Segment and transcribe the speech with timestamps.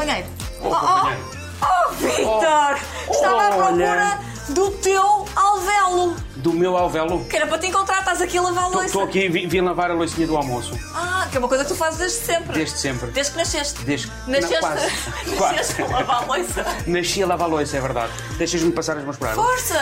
[0.00, 0.28] companheiro.
[0.60, 1.24] Oh, companheiro.
[1.62, 2.78] Oh, oh, Vitor!
[3.10, 4.18] Estava à procura
[4.48, 6.16] do teu alvéolo.
[6.36, 7.24] Do meu alvéolo.
[7.26, 8.86] Que era para te encontrar, estás aqui a lavar a louça.
[8.86, 10.72] Estou aqui, vim, vim lavar a loucinha do almoço.
[10.94, 12.52] Ah, que é uma coisa que tu fazes desde sempre.
[12.54, 13.10] Desde sempre.
[13.10, 13.84] Desde que nasceste.
[13.84, 14.86] Desde que- Nasceste, não, quase.
[15.38, 16.66] nasceste a lavar a louça.
[16.86, 18.12] Nasci a lavar a louça, é verdade.
[18.38, 19.34] Deixas-me passar as mãos para.
[19.34, 19.78] Força!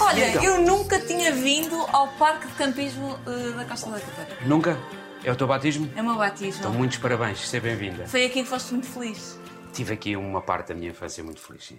[0.00, 0.42] Olha, Então.
[0.44, 4.28] eu nunca tinha vindo ao parque de campismo eh, da Costa da Capara.
[4.44, 4.76] Nunca?
[5.24, 5.88] É o teu batismo?
[5.94, 6.60] É o meu batismo.
[6.60, 8.06] Então, muitos parabéns, seja bem-vinda.
[8.08, 9.38] Foi aqui que foste muito feliz.
[9.72, 11.66] Tive aqui uma parte da minha infância muito feliz.
[11.66, 11.78] sim.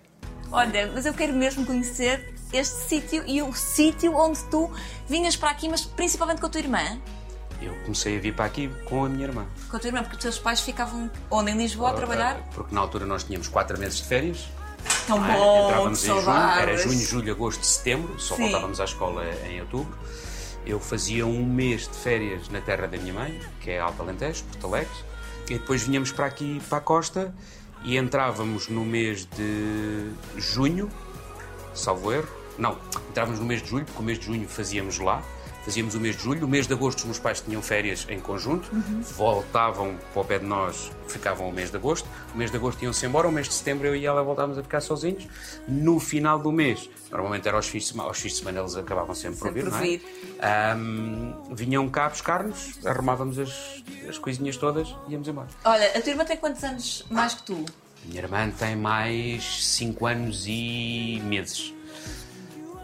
[0.49, 4.71] Olha, mas eu quero mesmo conhecer este sítio e o sítio onde tu
[5.09, 6.99] vinhas para aqui, mas principalmente com a tua irmã.
[7.61, 9.45] Eu comecei a vir para aqui com a minha irmã.
[9.69, 11.51] Com a tua irmã, porque os teus pais ficavam onde?
[11.51, 12.37] Em Lisboa a trabalhar?
[12.53, 14.47] Porque na altura nós tínhamos quatro meses de férias.
[15.07, 15.33] Tão é?
[15.33, 18.43] bom, Entrávamos em junho, era junho, julho, agosto, setembro, só Sim.
[18.43, 19.97] voltávamos à escola em outubro.
[20.65, 24.43] Eu fazia um mês de férias na terra da minha mãe, que é Alto Alentejo,
[24.45, 24.95] Porto Alegre,
[25.49, 27.33] e depois vinhamos para aqui, para a costa,
[27.83, 30.89] e entrávamos no mês de junho,
[31.73, 32.29] salvo erro.
[32.57, 32.77] Não,
[33.09, 35.21] entrávamos no mês de julho, porque o mês de junho fazíamos lá.
[35.63, 36.45] Fazíamos o mês de julho.
[36.45, 38.69] O mês de agosto os meus pais tinham férias em conjunto.
[39.15, 42.07] Voltavam para o pé de nós, ficavam o mês de agosto.
[42.33, 43.27] O mês de agosto iam-se embora.
[43.27, 45.25] O mês de setembro eu e ela voltávamos a ficar sozinhos.
[45.67, 48.75] No final do mês, normalmente era aos fins de semana, aos fins de semana eles
[48.75, 49.99] acabavam sempre por vir, não é?
[50.41, 55.47] Ahm, vinham cá buscar-nos, arrumávamos as, as coisinhas todas e íamos embora.
[55.63, 57.65] Olha, a tua irmã tem quantos anos mais que tu?
[58.05, 61.73] Minha irmã tem mais 5 anos e meses.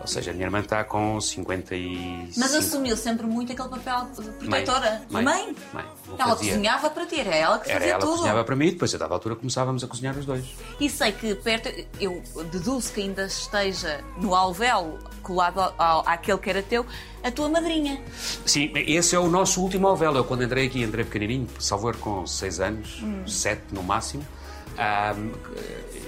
[0.01, 2.29] Ou seja, a minha irmã está com 50 e.
[2.37, 5.01] Mas assumiu sempre muito aquele papel de protetora.
[5.09, 5.23] Mãe.
[5.23, 5.55] Mãe?
[5.73, 5.85] Mãe.
[6.07, 6.53] Não Ela fazia.
[6.53, 8.15] cozinhava para ti, era ela que Era fazia ela tudo.
[8.15, 10.45] cozinhava para mim e depois a dada altura começávamos a cozinhar os dois.
[10.79, 11.69] E sei que perto,
[11.99, 16.85] eu deduzo que ainda esteja no alvéolo, colado ao, ao, àquele que era teu,
[17.21, 18.01] a tua madrinha.
[18.45, 20.17] Sim, esse é o nosso último alvéolo.
[20.17, 23.27] Eu quando entrei aqui, entrei pequenininho, salvo com 6 anos, Hum.
[23.27, 24.25] 7 no máximo.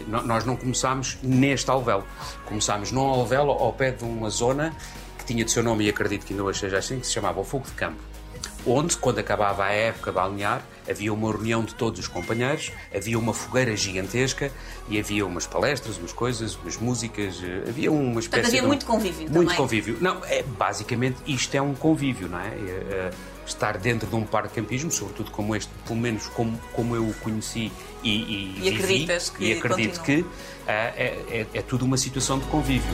[0.08, 2.06] Nós não começámos neste alvéolo.
[2.46, 4.76] Começámos num alvéolo ao pé de uma zona
[5.18, 7.40] que tinha de seu nome, e acredito que ainda hoje seja assim, que se chamava
[7.40, 8.02] o Fogo de Campo.
[8.66, 13.18] Onde, quando acabava a época de alinhar, havia uma reunião de todos os companheiros, havia
[13.18, 14.52] uma fogueira gigantesca
[14.88, 18.68] e havia umas palestras, umas coisas, umas músicas, eh, havia uma espécie havia de um-
[18.70, 19.56] muito convívio Muito também.
[19.56, 19.98] convívio.
[20.00, 22.48] Não, é, basicamente isto é um convívio, não é?
[22.50, 23.12] É, é,
[23.54, 27.08] estar dentro de um parque de campismo, sobretudo como este, pelo menos como, como eu
[27.08, 27.72] o conheci
[28.04, 29.08] e, e, E vivi,
[29.38, 30.24] que e acredito continua.
[30.24, 30.26] que
[30.68, 32.94] ah, é, é, é tudo uma situação de convívio.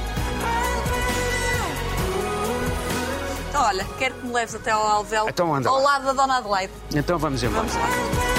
[3.49, 6.73] Então, olha, quero que me leves até ao alvéolo, Então ao lado da Dona Adelaide.
[6.93, 7.67] Então vamos embora.
[7.67, 8.36] Vamos lá.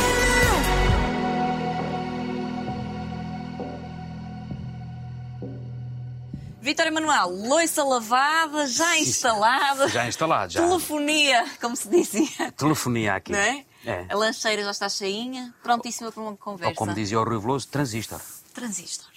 [6.61, 9.89] Vítor Emanuel, loiça lavada, já instalada.
[9.89, 10.67] Já instalado, já.
[10.67, 12.53] Telefonia, como se dizia.
[12.53, 13.33] Telefonia aqui.
[13.33, 13.65] Não é?
[13.85, 14.07] É.
[14.09, 16.71] A lancheira já está cheinha, prontíssima para uma conversa.
[16.71, 18.21] Ou como dizia o Rui Veloso, transistor.
[18.53, 19.09] Transistor.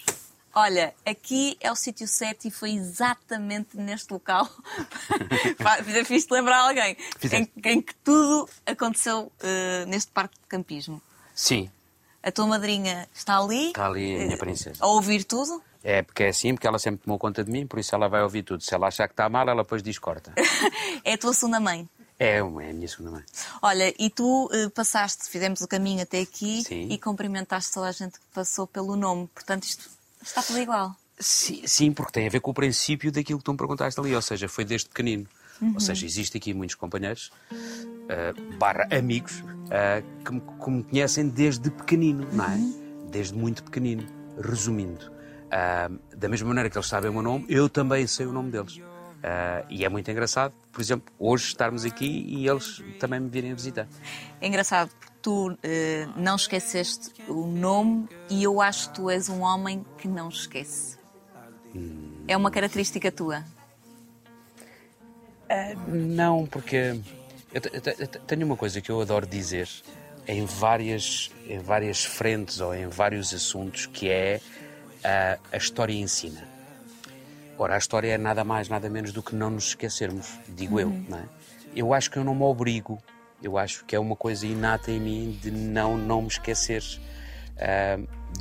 [0.54, 4.48] Olha, aqui é o sítio certo e foi exatamente neste local.
[6.06, 6.96] Fiz-te lembrar alguém.
[7.32, 11.02] Em, em que tudo aconteceu eh, neste parque de campismo.
[11.34, 11.70] Sim,
[12.22, 13.68] A tua madrinha está ali.
[13.68, 14.76] está ali a minha eh, princesa.
[14.80, 15.62] A ouvir tudo.
[15.82, 18.22] É porque é assim, porque ela sempre tomou conta de mim, por isso ela vai
[18.22, 18.62] ouvir tudo.
[18.62, 20.32] Se ela achar que está mal, ela depois diz corta.
[21.04, 21.88] É a tua segunda mãe.
[22.16, 23.24] É, é a minha segunda mãe.
[23.60, 26.86] Olha, e tu eh, passaste, fizemos o caminho até aqui Sim.
[26.88, 29.28] e cumprimentaste toda a gente que passou pelo nome.
[29.34, 29.90] Portanto, isto
[30.22, 30.94] está tudo igual.
[31.18, 34.14] Sim, sim, porque tem a ver com o princípio daquilo que tu me perguntaste ali,
[34.14, 35.26] ou seja, foi desde pequenino.
[35.74, 37.30] Ou seja, existe aqui muitos companheiros,
[38.08, 42.58] ah, barra amigos, ah, que, me, que me conhecem desde pequenino, não é?
[43.10, 44.06] Desde muito pequenino.
[44.40, 45.12] Resumindo,
[45.50, 48.50] ah, da mesma maneira que eles sabem o meu nome, eu também sei o nome
[48.50, 48.80] deles.
[49.22, 53.52] Ah, e é muito engraçado, por exemplo, hoje estarmos aqui e eles também me virem
[53.52, 53.86] a visitar.
[54.40, 59.28] É engraçado porque tu eh, não esqueceste o nome e eu acho que tu és
[59.28, 60.98] um homem que não esquece.
[62.26, 63.44] É uma característica tua.
[65.88, 66.76] Não, porque
[67.52, 69.68] eu, eu te- eu te- tenho uma coisa que eu adoro dizer
[70.26, 74.40] em várias, em várias frentes ou em vários assuntos que é
[75.04, 76.46] ah, a história ensina.
[77.58, 80.88] Ora, a história é nada mais, nada menos do que não nos esquecermos, digo eu,
[81.08, 81.24] não é?
[81.76, 82.98] Eu acho que eu não me obrigo,
[83.42, 86.82] eu acho que é uma coisa inata em mim de não, não me esquecer
[87.58, 87.98] ah,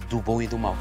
[0.09, 0.77] do bom e do mau.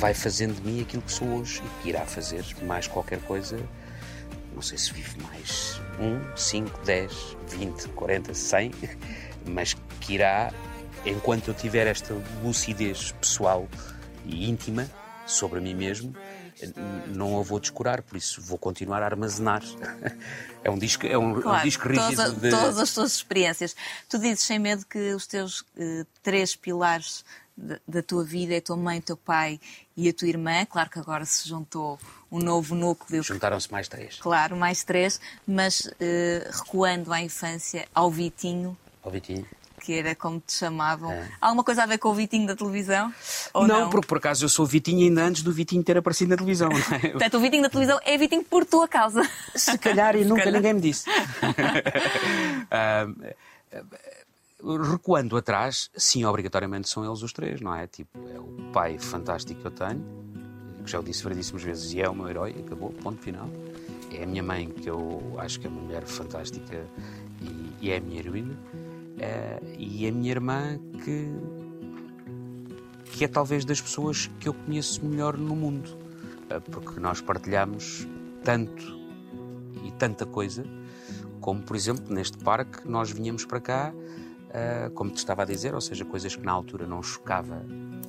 [0.00, 3.60] Vai fazendo de mim aquilo que sou hoje e que irá fazer mais qualquer coisa.
[4.54, 8.70] Não sei se vive mais 1, 5, 10, 20, 40, 100,
[9.46, 10.54] mas que irá,
[11.04, 13.68] enquanto eu tiver esta lucidez pessoal
[14.24, 14.90] e íntima
[15.26, 16.14] sobre mim mesmo,
[17.08, 19.62] não a vou descurar, por isso vou continuar a armazenar.
[20.62, 22.50] É um disco, é um, claro, um disco rígido todas, de...
[22.50, 23.74] todas as tuas experiências.
[24.06, 27.24] Tu dizes sem medo que os teus uh, três pilares
[27.56, 29.60] da, da tua vida é a tua mãe, teu pai
[30.00, 30.64] e a tua irmã.
[30.64, 31.98] Claro que agora se juntou
[32.32, 33.22] um novo núcleo.
[33.22, 34.18] Juntaram-se mais três.
[34.18, 35.92] Claro, mais três, mas uh,
[36.50, 38.74] recuando à infância, ao Vitinho.
[39.02, 39.46] Ao Vitinho
[39.80, 41.10] que era como te chamavam.
[41.10, 41.26] É.
[41.40, 43.10] Alguma coisa a ver com o Vitinho da televisão?
[43.54, 46.36] Não, não, porque por acaso eu sou Vitinho ainda antes do Vitinho ter aparecido na
[46.36, 46.68] televisão.
[46.68, 46.98] Não é?
[47.08, 49.26] Portanto, o Vitinho da televisão é Vitinho por tua causa.
[49.54, 50.60] Se calhar e nunca calhar.
[50.60, 51.06] ninguém me disse.
[54.62, 57.86] recuando atrás, sim, obrigatoriamente são eles os três, não é?
[57.86, 60.04] Tipo, é o pai fantástico que eu tenho,
[60.84, 63.48] que já o disse variedíssimas vezes, e é o meu herói, acabou, ponto final.
[64.12, 66.86] É a minha mãe, que eu acho que é uma mulher fantástica
[67.40, 68.54] e, e é a minha heroína.
[68.54, 71.28] Uh, e a minha irmã, que,
[73.12, 75.88] que é talvez das pessoas que eu conheço melhor no mundo,
[76.50, 78.06] uh, porque nós partilhamos
[78.42, 78.98] tanto
[79.84, 80.64] e tanta coisa,
[81.40, 83.92] como por exemplo neste parque nós vinhamos para cá,
[84.50, 87.64] uh, como te estava a dizer, ou seja, coisas que na altura não chocava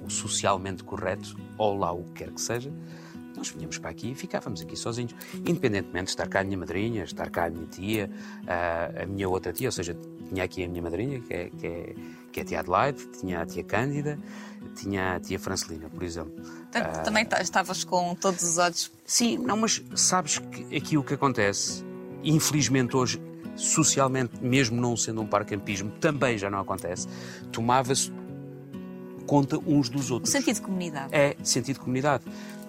[0.06, 2.72] o socialmente correto, ou lá o que quer que seja,
[3.36, 5.16] nós vinhamos para aqui e ficávamos aqui sozinhos,
[5.46, 8.10] independentemente de estar cá a minha madrinha, estar cá a minha tia,
[9.02, 9.98] a minha outra tia, ou seja,
[10.30, 11.96] tinha aqui a minha madrinha, que é, que é,
[12.32, 14.20] que é a tia Adelaide, tinha a tia Cândida,
[14.76, 16.34] tinha a tia Francelina, por exemplo.
[16.34, 18.92] Portanto, uh, também estavas com todos os olhos.
[19.06, 21.84] Sim, não, mas sabes que aqui o que acontece,
[22.24, 23.22] infelizmente hoje,
[23.56, 27.08] socialmente, mesmo não sendo um parcampismo, também já não acontece,
[27.52, 28.12] tomava-se
[29.26, 30.30] conta uns dos outros.
[30.30, 31.10] O sentido de comunidade.
[31.14, 32.24] É, sentido de comunidade.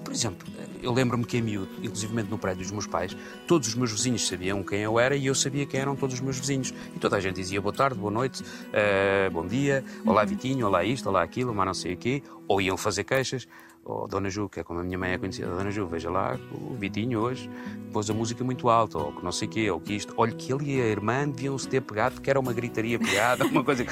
[0.04, 0.46] Por exemplo,
[0.82, 4.26] eu lembro-me que em miúdo, inclusive no prédio dos meus pais, todos os meus vizinhos
[4.26, 6.74] sabiam quem eu era e eu sabia quem eram todos os meus vizinhos.
[6.94, 10.84] E toda a gente dizia boa tarde, boa noite, uh, bom dia, olá Vitinho, olá
[10.84, 12.22] isto, olá aquilo, mas não sei o quê.
[12.48, 13.46] Ou iam fazer queixas.
[13.84, 16.38] Ou Dona Ju, que é como a minha mãe é conhecida, Dona Ju, veja lá,
[16.52, 17.50] o Vitinho hoje
[17.92, 20.14] pôs a música muito alta, ou que não sei o quê, ou que isto.
[20.16, 23.64] Olha, que ele e a irmã deviam-se ter pegado porque era uma gritaria pegada, uma
[23.64, 23.84] coisa.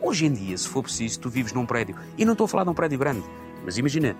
[0.00, 2.64] Hoje em dia, se for preciso, tu vives num prédio, e não estou a falar
[2.64, 3.24] de um prédio grande,
[3.64, 4.16] mas imagina,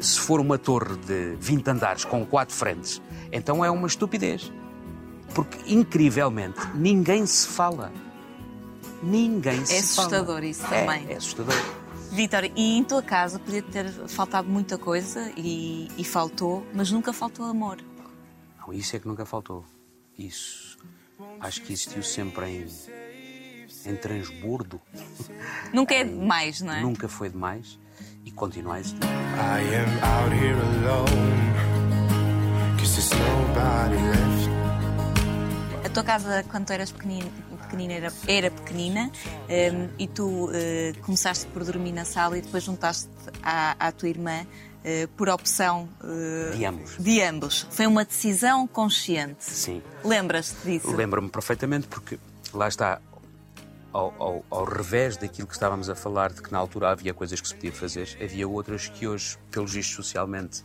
[0.00, 4.50] se for uma torre de 20 andares com quatro frentes, então é uma estupidez.
[5.34, 7.92] Porque, incrivelmente, ninguém se fala.
[9.02, 10.08] Ninguém é se fala.
[10.08, 11.06] É assustador isso também.
[11.08, 11.81] É, é assustador.
[12.12, 17.10] Vitor, e em tua casa podia ter faltado muita coisa e, e, faltou, mas nunca
[17.10, 17.78] faltou amor.
[18.60, 19.64] Não, isso é que nunca faltou.
[20.18, 20.76] Isso.
[21.40, 22.66] Acho que existiu sempre em,
[23.86, 24.78] em transbordo.
[25.72, 26.82] Nunca é demais, não é?
[26.82, 27.78] Nunca foi demais
[28.26, 29.06] e continua a existir.
[35.82, 37.30] A tua casa, quando tu eras pequenina,
[37.72, 39.10] pequenina era, era, pequenina
[39.48, 40.50] um, e tu uh,
[41.00, 43.08] começaste por dormir na sala e depois juntaste
[43.42, 46.96] à, à tua irmã uh, por opção uh, de ambos.
[46.98, 47.66] De ambos.
[47.70, 49.44] Foi uma decisão consciente.
[49.44, 49.82] Sim.
[50.04, 50.94] Lembras-te disso?
[50.94, 52.18] Lembro-me perfeitamente porque
[52.52, 53.00] lá está
[53.92, 57.40] ao, ao, ao, revés daquilo que estávamos a falar, de que na altura havia coisas
[57.40, 60.62] que se podia fazer, havia outras que hoje, pelos vistos socialmente,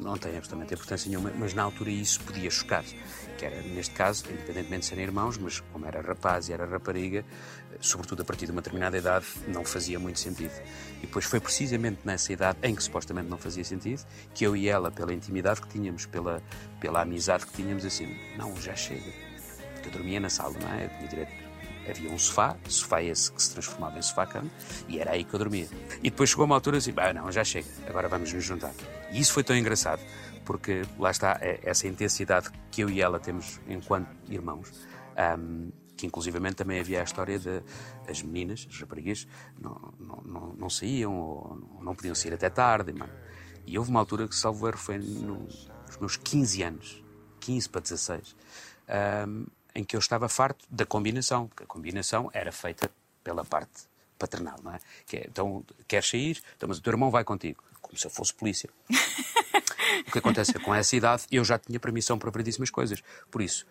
[0.00, 2.84] não têm absolutamente importância nenhuma, mas na altura isso podia chocar.
[3.42, 7.24] Que era, neste caso, independentemente de serem irmãos, mas como era rapaz e era rapariga,
[7.80, 10.52] sobretudo a partir de uma determinada idade, não fazia muito sentido.
[10.98, 14.68] E depois foi precisamente nessa idade em que supostamente não fazia sentido, que eu e
[14.68, 16.40] ela, pela intimidade que tínhamos, pela,
[16.78, 19.10] pela amizade que tínhamos, assim, não, já chega.
[19.72, 20.84] Porque eu dormia na sala, não é?
[20.84, 21.42] Eu tinha direito
[21.90, 24.48] havia um sofá, sofá esse que se transformava em sofá-cama,
[24.88, 25.66] e era aí que eu dormia.
[26.00, 28.72] E depois chegou uma altura assim, ah, não, já chega, agora vamos nos juntar.
[29.10, 30.00] E isso foi tão engraçado,
[30.44, 34.72] porque lá está é essa intensidade que eu e ela temos enquanto irmãos,
[35.38, 37.62] um, que inclusivamente também havia a história de
[38.08, 39.26] as meninas, as raparigas,
[39.60, 42.92] não, não, não, não saíam ou não podiam sair até tarde.
[42.92, 43.12] Mano.
[43.66, 47.04] E houve uma altura que, salvo erro, foi no, nos meus 15 anos,
[47.40, 48.36] 15 para 16,
[49.28, 52.90] um, em que eu estava farto da combinação, porque a combinação era feita
[53.22, 53.86] pela parte
[54.18, 54.78] paternal, não é?
[55.06, 56.42] Que é então, queres sair?
[56.56, 57.62] Então, mas o teu irmão vai contigo.
[57.80, 58.70] Como se eu fosse polícia.
[60.06, 63.02] o que acontece é com essa idade eu já tinha permissão para variedíssimas coisas.
[63.30, 63.66] Por isso,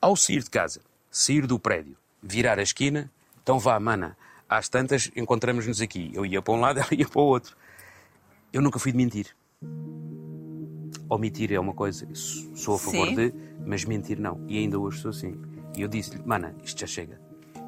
[0.00, 0.80] ao sair de casa,
[1.10, 3.10] sair do prédio, virar a esquina,
[3.42, 4.16] então vá, mana,
[4.48, 6.10] às tantas encontramos-nos aqui.
[6.14, 7.56] Eu ia para um lado, ela ia para o outro.
[8.52, 9.36] Eu nunca fui de mentir.
[11.08, 13.14] Omitir é uma coisa, sou a favor Sim.
[13.14, 14.44] de, mas mentir não.
[14.48, 15.40] E ainda hoje sou assim.
[15.76, 17.20] E eu disse-lhe, mana, isto já chega.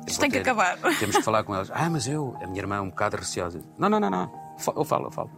[0.07, 0.79] isto tem ter, que acabar.
[0.99, 1.71] Temos que falar com elas.
[1.73, 3.61] Ah, mas eu, a minha irmã é um bocado receosa.
[3.79, 4.49] Não, não, não, não.
[4.75, 5.31] Eu falo, eu falo.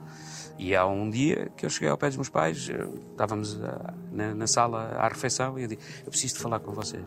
[0.61, 2.69] E há um dia que eu cheguei ao pé dos meus pais,
[3.13, 6.73] estávamos a, na, na, sala à refeição, e eu disse: Eu preciso de falar com
[6.73, 7.03] vocês.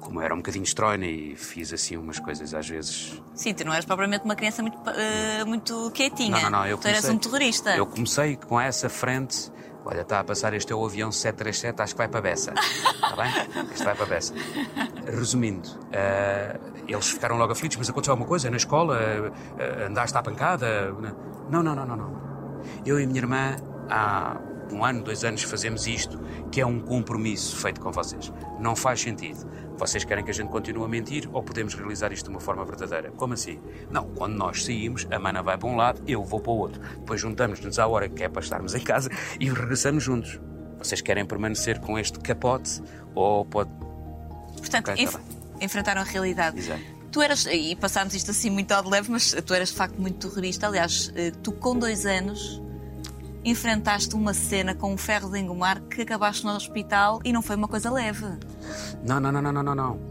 [0.00, 3.22] como eu era um bocadinho estróina e fiz assim umas coisas às vezes.
[3.34, 6.30] Sim, tu não eras propriamente uma criança muito, uh, muito quietinha.
[6.30, 6.66] Não, não, não.
[6.66, 7.76] Eu tu comecei, eras um terrorista.
[7.76, 9.52] Eu comecei com essa frente.
[9.84, 12.54] Olha, está a passar este é o avião 737, acho que vai para Bessa.
[12.56, 13.66] Está bem?
[13.70, 14.34] Este vai para Bessa.
[15.06, 18.98] Resumindo, uh, eles ficaram logo aflitos, mas aconteceu alguma coisa na escola?
[18.98, 20.90] Uh, andaste à pancada?
[21.50, 22.29] Não, não, não, não, não.
[22.84, 23.56] Eu e a minha irmã,
[23.88, 24.38] há
[24.72, 26.18] um ano, dois anos, fazemos isto,
[26.50, 28.32] que é um compromisso feito com vocês.
[28.58, 29.48] Não faz sentido.
[29.76, 32.64] Vocês querem que a gente continue a mentir ou podemos realizar isto de uma forma
[32.64, 33.10] verdadeira?
[33.12, 33.58] Como assim?
[33.90, 36.80] Não, quando nós saímos, a mana vai para um lado, eu vou para o outro.
[36.96, 40.38] Depois juntamos-nos à hora que é para estarmos em casa e regressamos juntos.
[40.78, 42.82] Vocês querem permanecer com este capote
[43.14, 43.70] ou pode.
[44.58, 45.20] Portanto, okay, enf tá
[45.60, 46.58] enfrentaram a realidade.
[46.58, 46.99] Exato.
[47.10, 50.00] Tu eras, e passámos isto assim muito ao de leve, mas tu eras de facto
[50.00, 50.66] muito terrorista.
[50.66, 52.62] Aliás, eh, tu com dois anos
[53.44, 57.56] enfrentaste uma cena com um ferro de engomar que acabaste no hospital e não foi
[57.56, 58.26] uma coisa leve.
[59.04, 59.74] Não, não, não, não, não, não.
[59.74, 60.10] não.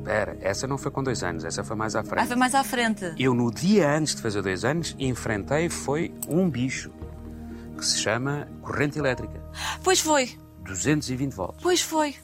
[0.00, 2.22] Espera, essa não foi com dois anos, essa foi mais à frente.
[2.22, 3.14] Ah, foi mais à frente.
[3.18, 6.90] Eu, no dia antes de fazer dois anos, enfrentei foi um bicho
[7.76, 9.42] que se chama corrente elétrica.
[9.84, 10.38] Pois foi.
[10.64, 11.62] 220 volts.
[11.62, 12.16] Pois foi.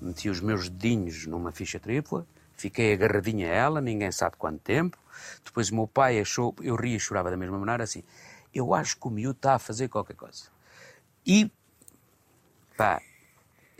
[0.00, 2.26] Meti os meus dedinhos numa ficha tripla,
[2.56, 4.98] fiquei agarradinha a ela, ninguém sabe quanto tempo.
[5.44, 8.02] Depois o meu pai achou, eu ria e chorava da mesma maneira, assim,
[8.54, 10.44] eu acho que o miúdo está a fazer qualquer coisa.
[11.26, 11.50] E,
[12.76, 13.00] pá,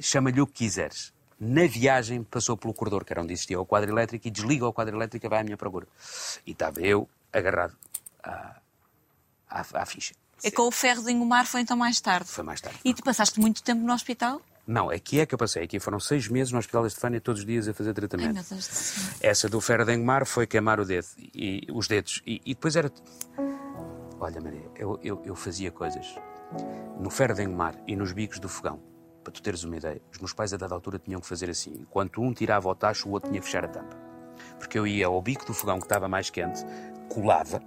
[0.01, 1.15] chama-lhe o que quiseres.
[1.39, 4.73] Na viagem passou pelo corredor, que era onde existia o quadro elétrico, e desliga o
[4.73, 5.87] quadro elétrico e vai à minha procura.
[6.47, 7.77] E estava eu agarrado
[8.23, 8.57] à,
[9.49, 10.15] à, à ficha.
[10.43, 12.29] E com o ferro de engomar foi então mais tarde?
[12.29, 12.79] Foi mais tarde.
[12.85, 14.41] E tu passaste muito tempo no hospital?
[14.67, 15.63] Não, aqui é que eu passei.
[15.63, 18.39] Aqui foram seis meses no Hospital Estefânia todos os dias a fazer tratamento.
[18.39, 18.59] Ai.
[19.21, 22.21] Essa do ferro de engomar foi queimar o dedo, e, os dedos.
[22.27, 22.91] E, e depois era...
[24.19, 26.07] Olha, Maria, eu, eu, eu fazia coisas
[26.99, 28.81] no ferro de engomar e nos bicos do fogão.
[29.23, 31.75] Para tu teres uma ideia, os meus pais a dada altura tinham que fazer assim.
[31.81, 33.97] Enquanto um tirava o tacho, o outro tinha que fechar a tampa.
[34.59, 36.65] Porque eu ia ao bico do fogão que estava mais quente,
[37.09, 37.61] colava,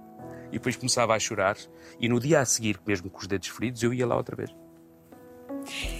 [0.48, 1.56] e depois começava a chorar.
[1.98, 4.54] E no dia a seguir, mesmo com os dedos feridos, eu ia lá outra vez.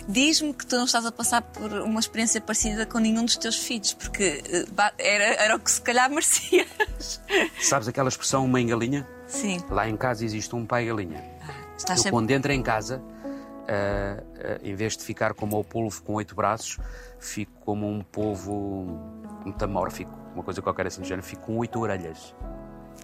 [0.09, 3.57] Diz-me que tu não estás a passar por uma experiência parecida com nenhum dos teus
[3.57, 7.21] filhos, porque eh, era, era o que se calhar merecias.
[7.61, 9.07] Sabes aquela expressão mãe galinha?
[9.27, 9.59] Sim.
[9.71, 11.23] Lá em casa existe um pai galinha.
[11.43, 12.11] Ah, estás eu, sempre...
[12.11, 16.35] quando entro em casa, uh, uh, em vez de ficar como o polvo com oito
[16.35, 16.79] braços,
[17.19, 18.99] fico como um povo
[19.45, 22.35] metamórfico, uma coisa qualquer assim do género, fico com oito orelhas.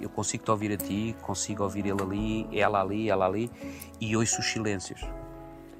[0.00, 3.50] Eu consigo te ouvir a ti, consigo ouvir ele ali, ela ali, ela ali,
[4.00, 5.00] e ouço os silêncios.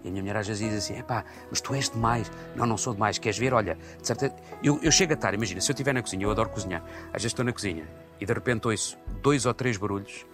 [0.07, 2.31] E a minha mulher às vezes diz assim: pá, mas tu és demais.
[2.55, 3.19] Não, não sou demais.
[3.19, 3.53] Queres ver?
[3.53, 4.33] Olha, de certa...
[4.63, 7.15] eu, eu chego a estar, imagina, se eu estiver na cozinha, eu adoro cozinhar, às
[7.15, 7.87] vezes estou na cozinha
[8.21, 10.25] e de repente ouço dois ou três barulhos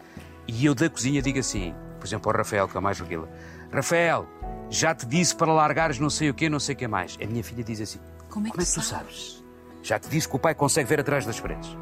[0.47, 3.29] e eu da cozinha digo assim, por exemplo, ao Rafael, que é o mais reguila:
[3.73, 4.27] Rafael,
[4.69, 7.17] já te disse para largares não sei o quê, não sei o que mais.
[7.23, 7.99] A minha filha diz assim:
[8.29, 8.89] Como é que, Como é que tu sabes?
[8.89, 9.45] sabes?
[9.83, 11.77] Já te disse que o pai consegue ver atrás das paredes.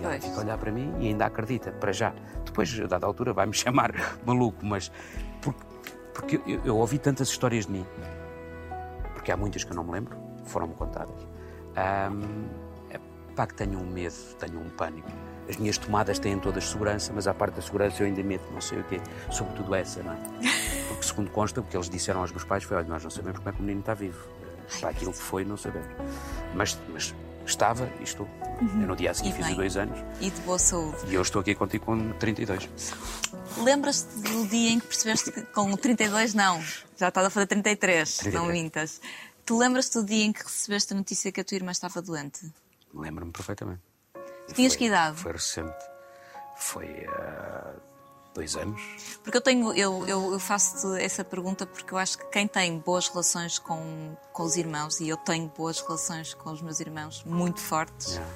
[0.00, 2.12] E ela fica a olhar para mim e ainda acredita, para já.
[2.44, 3.92] Depois, a dada altura, vai-me chamar
[4.24, 4.90] maluco, mas
[5.40, 5.60] porque
[6.16, 7.86] porque eu, eu, ouvi tantas histórias de mim,
[9.12, 11.22] porque há muitas que eu não me lembro, foram-me contadas.
[11.76, 12.48] Um,
[12.90, 12.98] é,
[13.34, 15.08] pá, que tenho um medo, tenho um pânico.
[15.46, 18.62] As minhas tomadas têm todas segurança, mas à parte da segurança eu ainda medo, não
[18.62, 18.98] sei o quê.
[19.30, 20.16] Sobretudo essa, não é?
[20.88, 23.38] Porque, segundo consta, o que eles disseram aos meus pais foi: olha, nós não sabemos
[23.38, 24.26] como é que o menino está vivo.
[24.80, 25.88] Para aquilo que foi, não sabemos.
[26.54, 27.14] Mas, mas
[27.46, 28.28] estava e estou.
[28.60, 28.82] Uhum.
[28.82, 29.98] Eu no dia a seguir fiz dois anos.
[30.20, 30.96] E de boa saúde.
[31.08, 32.68] E eu estou aqui contigo com 32.
[33.58, 36.62] Lembras-te do dia em que percebeste que com 32 não,
[36.96, 38.34] já estás a fazer 33, 33.
[38.34, 39.00] não mintas.
[39.44, 42.52] Te lembras-te do dia em que recebeste a notícia que a tua irmã estava doente?
[42.92, 43.82] Lembro-me perfeitamente.
[44.54, 45.16] Tinhas foi, que idade?
[45.18, 45.84] Foi recente.
[46.56, 47.80] Foi uh,
[48.36, 48.80] dois anos.
[49.22, 52.78] Porque eu tenho, eu, eu, eu faço essa pergunta porque eu acho que quem tem
[52.78, 57.24] boas relações com, com os irmãos, e eu tenho boas relações com os meus irmãos,
[57.24, 58.34] muito fortes yeah.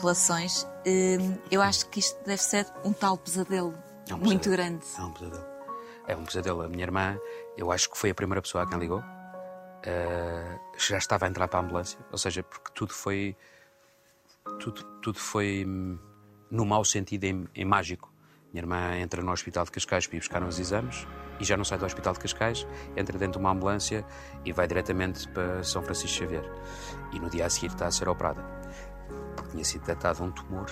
[0.00, 3.74] relações, hum, eu acho que isto deve ser um tal pesadelo
[4.08, 4.84] é um muito grande.
[4.98, 5.46] É um pesadelo.
[6.06, 6.62] É um pesadelo.
[6.62, 7.18] A minha irmã,
[7.56, 9.00] eu acho que foi a primeira pessoa a quem ligou.
[9.00, 13.36] Uh, já estava a entrar para a ambulância, ou seja, porque tudo foi.
[14.58, 15.98] Tudo, tudo foi hum,
[16.50, 18.09] no mau sentido, em, em mágico.
[18.52, 21.06] Minha irmã entra no hospital de Cascais para ir buscar uns exames
[21.38, 22.66] e já não sai do hospital de Cascais,
[22.96, 24.04] entra dentro de uma ambulância
[24.44, 26.44] e vai diretamente para São Francisco Xavier.
[27.12, 28.42] E no dia a seguir está a ser operada.
[29.36, 30.68] Porque tinha sido detectado um tumor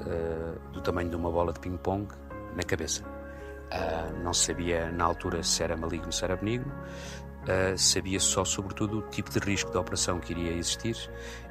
[0.00, 2.06] uh, do tamanho de uma bola de ping-pong
[2.54, 3.02] na cabeça.
[3.02, 8.44] Uh, não sabia na altura se era maligno ou se era benigno, uh, sabia só,
[8.44, 10.96] sobretudo, o tipo de risco da operação que iria existir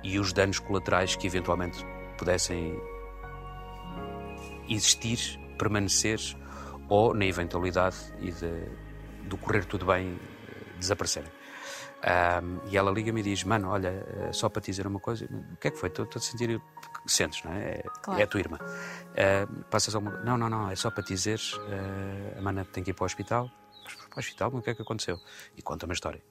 [0.03, 1.83] e os danos colaterais que eventualmente
[2.19, 2.79] pudessem
[4.69, 6.19] existir, permanecer
[6.89, 10.19] ou, na eventualidade e de, de correr tudo bem,
[10.79, 11.31] desaparecerem.
[12.01, 15.25] Um, e ela liga-me e diz: Mano, olha, eh, só para te dizer uma coisa,
[15.25, 15.89] o que é que foi?
[15.89, 16.59] Estou a sentir.
[17.05, 17.73] Sentes, não é?
[17.73, 18.19] É, claro.
[18.19, 18.57] é a tua irmã.
[18.57, 22.83] Uh, passas alguma Não, não, não, é só para te dizer: uh, a mana tem
[22.83, 23.49] que ir para o hospital.
[24.09, 25.19] Para o hospital, mas o que é que aconteceu?
[25.55, 26.21] E conta-me a história.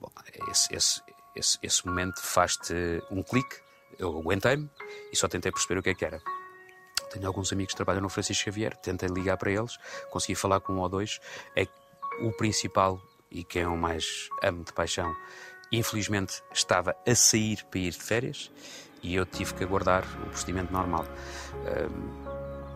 [0.00, 0.10] Bom,
[0.50, 1.02] esse, esse,
[1.36, 3.56] esse, esse momento faz-te um clique.
[3.98, 4.68] Eu aguentei-me
[5.12, 6.20] e só tentei perceber o que é que era.
[7.10, 9.78] Tenho alguns amigos que trabalham no Francisco Xavier, tentei ligar para eles,
[10.10, 11.20] consegui falar com um ou dois.
[11.56, 11.66] É
[12.20, 15.14] o principal e quem eu mais amo de paixão,
[15.72, 18.50] infelizmente estava a sair para ir de férias
[19.02, 21.04] e eu tive que aguardar o procedimento normal.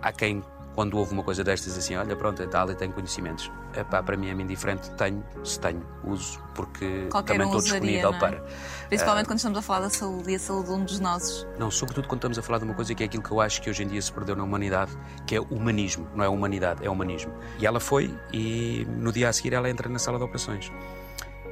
[0.02, 0.44] há quem,
[0.78, 3.50] quando houve uma coisa destas, assim: olha, pronto, a Dália tem conhecimentos.
[3.76, 7.80] Epá, para mim é indiferente, tenho, se tenho, uso, porque Qualquer também um estou usaria,
[7.80, 8.18] disponível é?
[8.20, 8.44] para.
[8.86, 11.48] Principalmente uh, quando estamos a falar da saúde e a saúde de um dos nossos.
[11.58, 13.60] Não, sobretudo quando estamos a falar de uma coisa que é aquilo que eu acho
[13.60, 16.06] que hoje em dia se perdeu na humanidade, que é humanismo.
[16.14, 17.34] Não é humanidade, é humanismo.
[17.58, 20.70] E ela foi e no dia a seguir ela entra na sala de operações.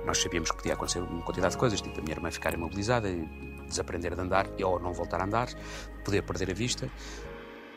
[0.06, 3.08] Nós sabíamos que podia acontecer uma quantidade de coisas, tipo a minha irmã ficar imobilizada,
[3.66, 5.48] desaprender a andar ou não voltar a andar,
[6.04, 6.88] poder perder a vista,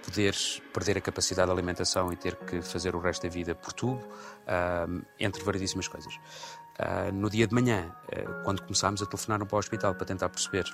[0.05, 0.35] poder
[0.73, 4.01] perder a capacidade de alimentação e ter que fazer o resto da vida por tubo,
[4.03, 6.13] uh, entre variedíssimas coisas.
[6.15, 10.29] Uh, no dia de manhã, uh, quando começámos a telefonar para o hospital para tentar
[10.29, 10.65] perceber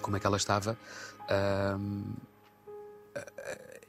[0.00, 0.78] como é que ela estava,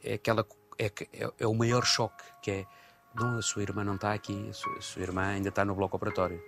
[0.06, 0.46] é, aquela,
[0.78, 2.66] é, é, é, o maior choque, que é,
[3.14, 5.74] não, a sua irmã não está aqui, a sua, a sua irmã ainda está no
[5.74, 6.40] bloco operatório.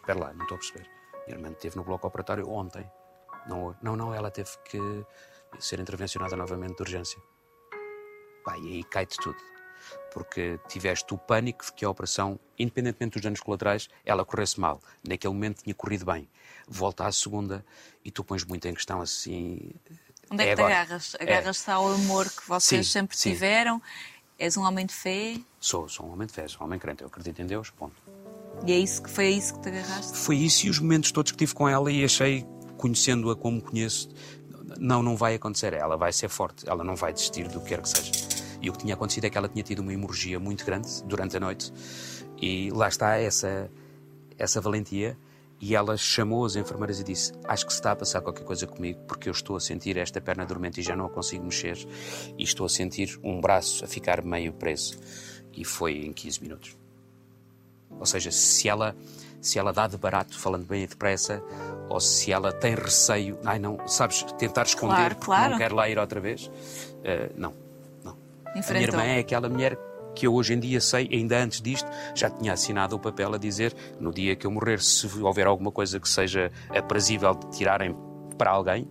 [0.00, 0.90] Espera lá, não estou a perceber.
[1.26, 2.90] Minha irmã esteve no bloco operatório ontem.
[3.46, 5.06] Não, não, não, ela teve que
[5.60, 7.22] ser intervencionada novamente de urgência.
[8.44, 9.36] Pá, e aí cai-te tudo.
[10.12, 14.80] Porque tiveste o pânico de que a operação, independentemente dos danos colaterais, ela corresse mal.
[15.06, 16.28] Naquele momento tinha corrido bem.
[16.68, 17.64] Volta à segunda
[18.04, 19.70] e tu pões muito em questão assim.
[20.30, 21.16] Onde é, que é te agarras?
[21.18, 21.72] Agarras-te é.
[21.72, 23.32] ao amor que vocês sim, sempre sim.
[23.32, 23.80] tiveram?
[24.38, 25.38] És um homem de fé?
[25.60, 27.02] Sou, sou um homem de fé, sou um homem crente.
[27.02, 27.94] Eu acredito em Deus, ponto.
[28.66, 30.16] E é isso que foi a isso que te agarraste?
[30.16, 34.08] Foi isso e os momentos todos que tive com ela e achei, conhecendo-a como conheço,
[34.78, 35.72] não, não vai acontecer.
[35.72, 38.29] Ela vai ser forte, ela não vai desistir do que quer que seja.
[38.60, 41.36] E o que tinha acontecido é que ela tinha tido uma hemorragia muito grande durante
[41.36, 41.72] a noite
[42.40, 43.70] e lá está essa,
[44.38, 45.16] essa valentia.
[45.62, 48.66] E ela chamou as enfermeiras e disse: Acho que se está a passar qualquer coisa
[48.66, 51.76] comigo, porque eu estou a sentir esta perna dormente e já não a consigo mexer,
[52.38, 54.98] e estou a sentir um braço a ficar meio preso.
[55.52, 56.78] E foi em 15 minutos.
[57.90, 58.96] Ou seja, se ela,
[59.38, 61.42] se ela dá de barato, falando bem e depressa,
[61.90, 65.50] ou se ela tem receio, ai não, sabes, tentar esconder claro, porque claro.
[65.50, 67.69] não quer lá ir outra vez, uh, não, não.
[68.54, 68.70] Enfrentou.
[68.70, 69.78] A minha irmã é aquela mulher
[70.14, 73.38] que eu hoje em dia sei, ainda antes disto, já tinha assinado o papel a
[73.38, 77.96] dizer no dia que eu morrer, se houver alguma coisa que seja aprazível de tirarem
[78.36, 78.88] para alguém,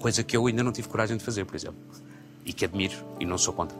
[0.00, 1.80] coisa que eu ainda não tive coragem de fazer, por exemplo,
[2.44, 3.76] e que admiro e não sou contra.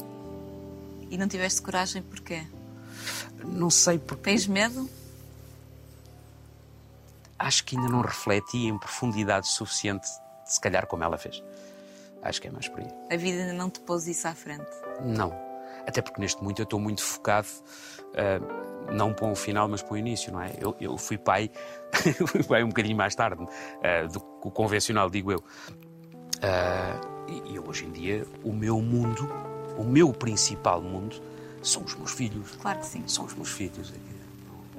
[1.11, 2.45] E não tiveste coragem porquê?
[3.45, 4.23] Não sei porque.
[4.23, 4.89] Tens medo?
[7.39, 10.09] Acho que ainda não refleti em profundidade suficiente,
[10.47, 11.43] se calhar, como ela fez.
[12.25, 12.89] Acho que é mais por aí.
[13.11, 14.67] A vida ainda não te pôs isso à frente?
[15.05, 15.33] Não.
[15.87, 17.47] Até porque neste momento eu estou muito focado,
[18.11, 20.53] uh, não para o final, mas para o início, não é?
[20.59, 21.51] Eu, eu fui pai,
[22.27, 25.39] fui pai um bocadinho mais tarde uh, do que o convencional, digo eu.
[25.39, 29.31] Uh, e, e hoje em dia, o meu mundo,
[29.77, 31.21] o meu principal mundo,
[31.63, 32.53] são os meus filhos.
[32.61, 33.05] Claro que sim.
[33.07, 33.93] São os meus filhos.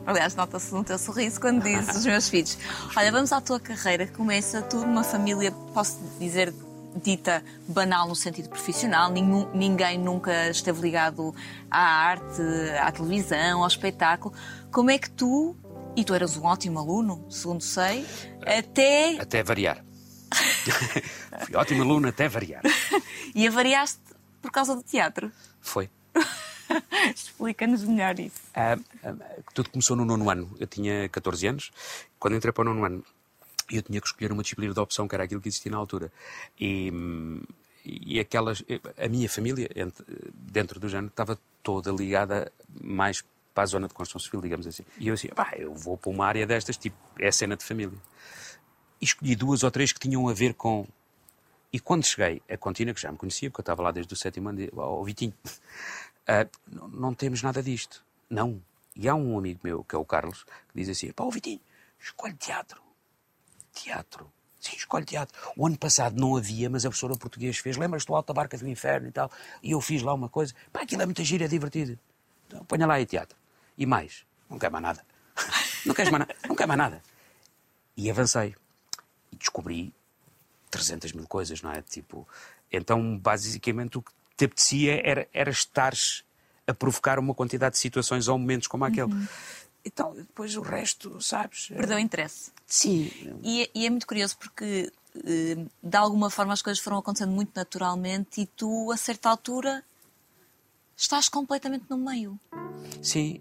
[0.06, 2.58] Aliás, nota-se no teu sorriso quando dizes os meus filhos.
[2.96, 4.08] Olha, vamos à tua carreira.
[4.08, 6.54] Começa tu numa família, posso dizer,
[6.96, 9.12] dita banal no sentido profissional.
[9.12, 11.34] Nenhum, ninguém nunca esteve ligado
[11.70, 12.42] à arte,
[12.80, 14.34] à televisão, ao espetáculo.
[14.72, 15.56] Como é que tu,
[15.96, 18.06] e tu eras um ótimo aluno, segundo sei,
[18.46, 19.18] até.
[19.20, 19.84] Até variar.
[21.46, 22.62] Fui ótimo aluno até variar.
[23.34, 24.02] e avariaste
[24.42, 25.32] por causa do teatro?
[25.62, 25.90] Foi.
[27.16, 28.42] Explica-nos melhor isso.
[28.54, 29.14] Ah, ah,
[29.54, 30.56] tudo começou no nono ano.
[30.60, 31.72] Eu tinha 14 anos.
[32.20, 33.04] Quando entrei para o nono ano,
[33.72, 36.12] eu tinha que escolher uma disciplina de opção, que era aquilo que existia na altura.
[36.60, 36.92] E,
[37.86, 38.64] e aquelas.
[38.98, 39.70] A minha família,
[40.34, 42.52] dentro do género, estava toda ligada
[42.82, 43.24] mais
[43.54, 44.84] para a zona de construção civil, digamos assim.
[45.00, 47.98] E eu assim, pá, eu vou para uma área destas, tipo, é cena de família.
[49.02, 50.86] E escolhi duas ou três que tinham a ver com.
[51.72, 54.16] E quando cheguei a Contina, que já me conhecia, porque eu estava lá desde o
[54.16, 55.34] sétimo ano, ao Vitinho,
[56.26, 58.04] Uh, não temos nada disto.
[58.30, 58.62] Não.
[58.96, 61.62] E há um amigo meu, que é o Carlos, que diz assim: pá, Vitinho,
[62.00, 62.82] escolhe teatro.
[63.76, 64.32] Teatro.
[64.60, 65.38] Sim, escolhe teatro.
[65.56, 67.78] O ano passado não havia, mas a professora português fez.
[67.78, 69.30] Lembras-te do Alta Barca do Inferno e tal?
[69.62, 70.56] E eu fiz lá uma coisa.
[70.74, 72.00] Pá, aquilo é muito giro, é divertido.
[72.48, 73.38] Então, ponha lá aí teatro.
[73.78, 74.26] E mais.
[74.50, 75.06] Não quer mais nada.
[75.86, 76.36] não queres mais nada.
[76.48, 77.04] Não quer mais nada.
[77.96, 78.56] E avancei.
[79.32, 79.94] E descobri
[80.72, 81.82] 300 mil coisas, não é?
[81.84, 82.28] Tipo,
[82.72, 86.24] então, basicamente, o que te apetecia era, era estares
[86.68, 89.14] a provocar uma quantidade de situações ou momentos como aquele.
[89.14, 89.28] Uhum.
[89.86, 91.68] Então, depois o resto, sabes?
[91.68, 92.52] Perdeu interesse.
[92.66, 93.12] Sim.
[93.44, 94.92] E, é, e é muito curioso porque,
[95.24, 99.84] eh, de alguma forma, as coisas foram acontecendo muito naturalmente e tu, a certa altura,
[100.98, 102.40] estás completamente no meio.
[103.02, 103.40] Sim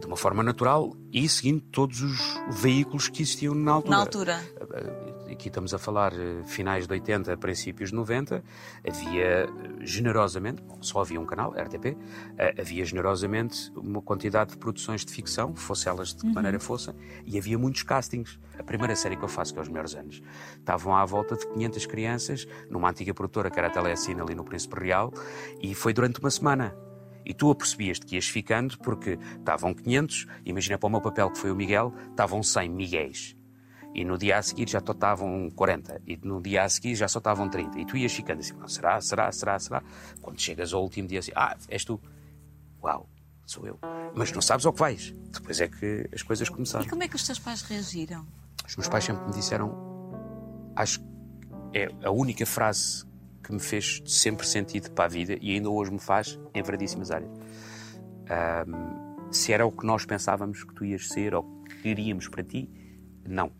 [0.00, 2.18] de uma forma natural e seguindo todos os
[2.60, 3.96] veículos que existiam na altura.
[3.96, 4.44] Na altura.
[5.34, 8.40] Aqui estamos a falar eh, finais de 80, princípios de 90,
[8.86, 9.48] havia eh,
[9.80, 11.96] generosamente, só havia um canal, RTP,
[12.38, 16.34] eh, havia generosamente uma quantidade de produções de ficção, fosse elas de que uhum.
[16.34, 16.94] maneira fossem,
[17.26, 18.38] e havia muitos castings.
[18.56, 20.22] A primeira série que eu faço, que é Os Melhores Anos,
[20.56, 24.44] estavam à volta de 500 crianças, numa antiga produtora que era a Telecine ali no
[24.44, 25.12] Príncipe Real,
[25.60, 26.76] e foi durante uma semana.
[27.26, 31.38] E tu apercebias-te que ias ficando porque estavam 500, imagina para o meu papel que
[31.38, 33.36] foi o Miguel, estavam 100 Miguéis.
[33.94, 36.02] E no dia a seguir já só estavam 40.
[36.06, 37.78] E no dia a seguir já só estavam 30.
[37.78, 39.82] E tu ias ficando assim, será, será, será, será?
[40.20, 42.00] Quando chegas ao último dia assim, ah, és tu.
[42.82, 43.08] Uau,
[43.46, 43.78] sou eu.
[44.14, 45.14] Mas não sabes ao que vais.
[45.32, 46.84] Depois é que as coisas começaram.
[46.84, 48.26] E como é que os teus pais reagiram?
[48.66, 51.06] Os meus pais sempre me disseram, acho que
[51.74, 53.04] é a única frase
[53.42, 57.10] que me fez sempre sentido para a vida e ainda hoje me faz em variedíssimas
[57.10, 57.30] áreas.
[57.30, 62.42] Um, se era o que nós pensávamos que tu ias ser ou que queríamos para
[62.42, 62.70] ti,
[63.26, 63.52] não.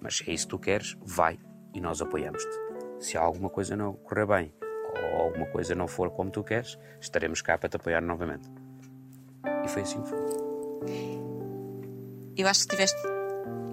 [0.00, 1.38] Mas é isso que tu queres, vai
[1.74, 2.56] e nós apoiamos-te.
[3.00, 4.54] Se alguma coisa não correr bem
[5.12, 8.48] ou alguma coisa não for como tu queres, estaremos cá para te apoiar novamente.
[9.64, 10.18] E foi assim que foi.
[12.36, 13.00] Eu acho que tiveste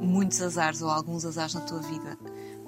[0.02, 2.18] muitos azares ou alguns azares na tua vida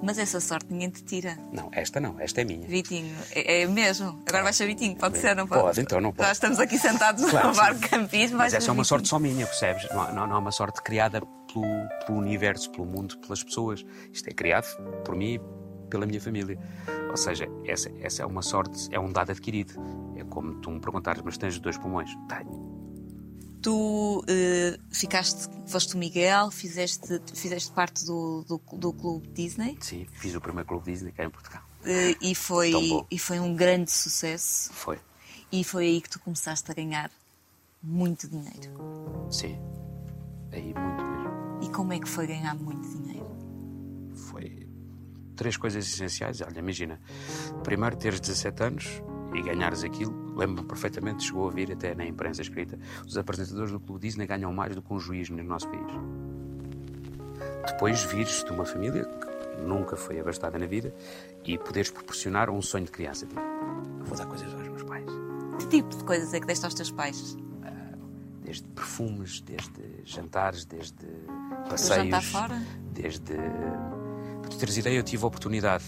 [0.00, 1.36] mas essa sorte ninguém te tira.
[1.52, 2.66] Não, esta não, esta é minha.
[2.66, 4.20] Vitinho, é, é mesmo.
[4.26, 5.62] Agora vais ser Vitinho, pode ser, não pode?
[5.62, 6.26] Pode, então não pode.
[6.26, 8.38] Já estamos aqui sentados claro, no bar de campismo.
[8.38, 9.88] Mas essa é uma sorte só minha, percebes?
[9.90, 11.20] Não, não, não é uma sorte criada
[11.52, 11.66] pelo,
[12.06, 13.84] pelo universo, pelo mundo, pelas pessoas.
[14.12, 14.66] Isto é criado
[15.04, 15.40] por mim e
[15.88, 16.58] pela minha família.
[17.10, 19.74] Ou seja, essa, essa é uma sorte, é um dado adquirido.
[20.16, 22.10] É como tu me perguntares, mas tens dois pulmões?
[22.28, 22.68] Tenho.
[23.60, 29.76] Tu uh, ficaste, foste o Miguel, fizeste, fizeste parte do, do, do clube Disney.
[29.80, 31.62] Sim, fiz o primeiro clube Disney cá em Portugal.
[31.82, 32.72] Uh, e, foi,
[33.10, 34.72] e foi um grande sucesso.
[34.72, 34.98] Foi.
[35.50, 37.10] E foi aí que tu começaste a ganhar
[37.82, 39.26] muito dinheiro.
[39.30, 39.58] Sim,
[40.52, 41.27] aí muito mesmo.
[41.68, 43.28] E como é que foi ganhar muito dinheiro?
[44.14, 44.66] Foi
[45.36, 46.40] três coisas essenciais.
[46.40, 46.98] Olha, imagina,
[47.62, 49.02] primeiro teres 17 anos
[49.34, 50.34] e ganhares aquilo.
[50.34, 54.52] Lembro-me perfeitamente, chegou a vir até na imprensa escrita: os apresentadores do Clube Disney ganham
[54.52, 55.92] mais do que um juiz no nosso país.
[57.66, 60.94] Depois vires de uma família que nunca foi abastada na vida
[61.44, 63.26] e poderes proporcionar um sonho de criança.
[63.26, 63.42] Tipo,
[64.04, 65.04] vou dar coisas aos meus pais.
[65.58, 67.36] Que tipo de coisas é que deste aos teus pais?
[67.62, 67.98] Ah,
[68.42, 71.06] desde perfumes, desde jantares, desde
[71.68, 72.24] passeios.
[72.26, 72.62] Fora?
[72.92, 73.34] Desde.
[74.40, 75.84] Para tu teres ideia, eu tive a oportunidade,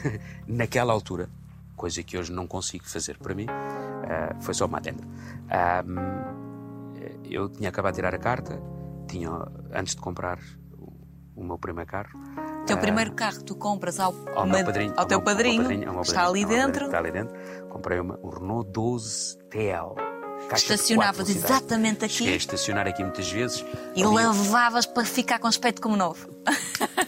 [0.46, 1.28] naquela altura,
[1.76, 5.04] coisa que hoje não consigo fazer para mim, uh, foi só uma adenda.
[5.04, 6.44] Um,
[7.24, 8.62] eu tinha acabado de tirar a carta,
[9.08, 9.30] tinha,
[9.72, 10.38] antes de comprar
[10.78, 10.92] o,
[11.40, 12.18] o meu primeiro carro.
[12.62, 15.62] O teu uh, primeiro carro tu compras ao, ao, meu padrinho, ao, teu meu, padrinho,
[15.62, 16.84] ao padrinho, está ali dentro.
[16.86, 17.36] Está ali dentro.
[17.68, 20.13] Comprei uma, um Renault 12 TL.
[20.56, 22.14] Estacionavas exatamente aqui.
[22.14, 23.64] Cheguei a estacionar aqui muitas vezes.
[23.94, 26.28] E levavas para ficar com aspecto como novo.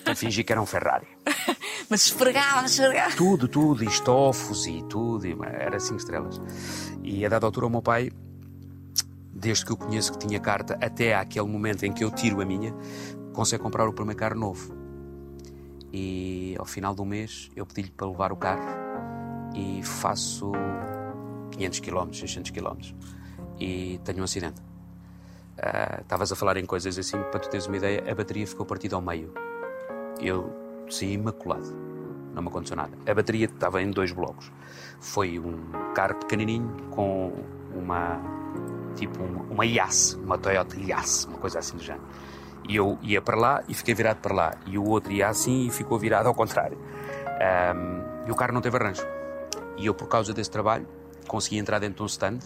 [0.05, 1.07] Para fingir que era um Ferrari.
[1.89, 3.15] Mas esfregava, esfregava.
[3.17, 6.41] Tudo, tudo, e estofos e tudo, e era cinco estrelas.
[7.03, 8.11] E a dada altura o meu pai,
[9.33, 12.45] desde que eu conheço que tinha carta, até aquele momento em que eu tiro a
[12.45, 12.75] minha,
[13.33, 14.75] consegue comprar o primeiro carro novo.
[15.93, 18.67] E ao final do mês eu pedi-lhe para levar o carro
[19.55, 20.53] e faço
[21.53, 23.16] 500 km, 600 km
[23.59, 24.61] e tenho um acidente.
[25.59, 28.47] Ah, estavas uh, a falar em coisas assim, para tu teres uma ideia, a bateria
[28.47, 29.33] ficou partida ao meio.
[30.21, 30.53] Eu
[30.91, 31.75] saí imaculado.
[32.35, 32.97] Não me aconteceu nada.
[33.07, 34.53] A bateria estava em dois blocos.
[35.01, 37.33] Foi um carro pequenininho com
[37.75, 38.21] uma
[38.95, 42.05] tipo uma, uma Yass, uma Toyota Yass, uma coisa assim do género.
[42.69, 44.55] E eu ia para lá e fiquei virado para lá.
[44.67, 46.77] E o outro ia assim e ficou virado ao contrário.
[46.77, 49.07] Um, e o carro não teve arranjo.
[49.79, 50.87] E eu, por causa desse trabalho,
[51.29, 52.39] consegui entrar dentro de um stand,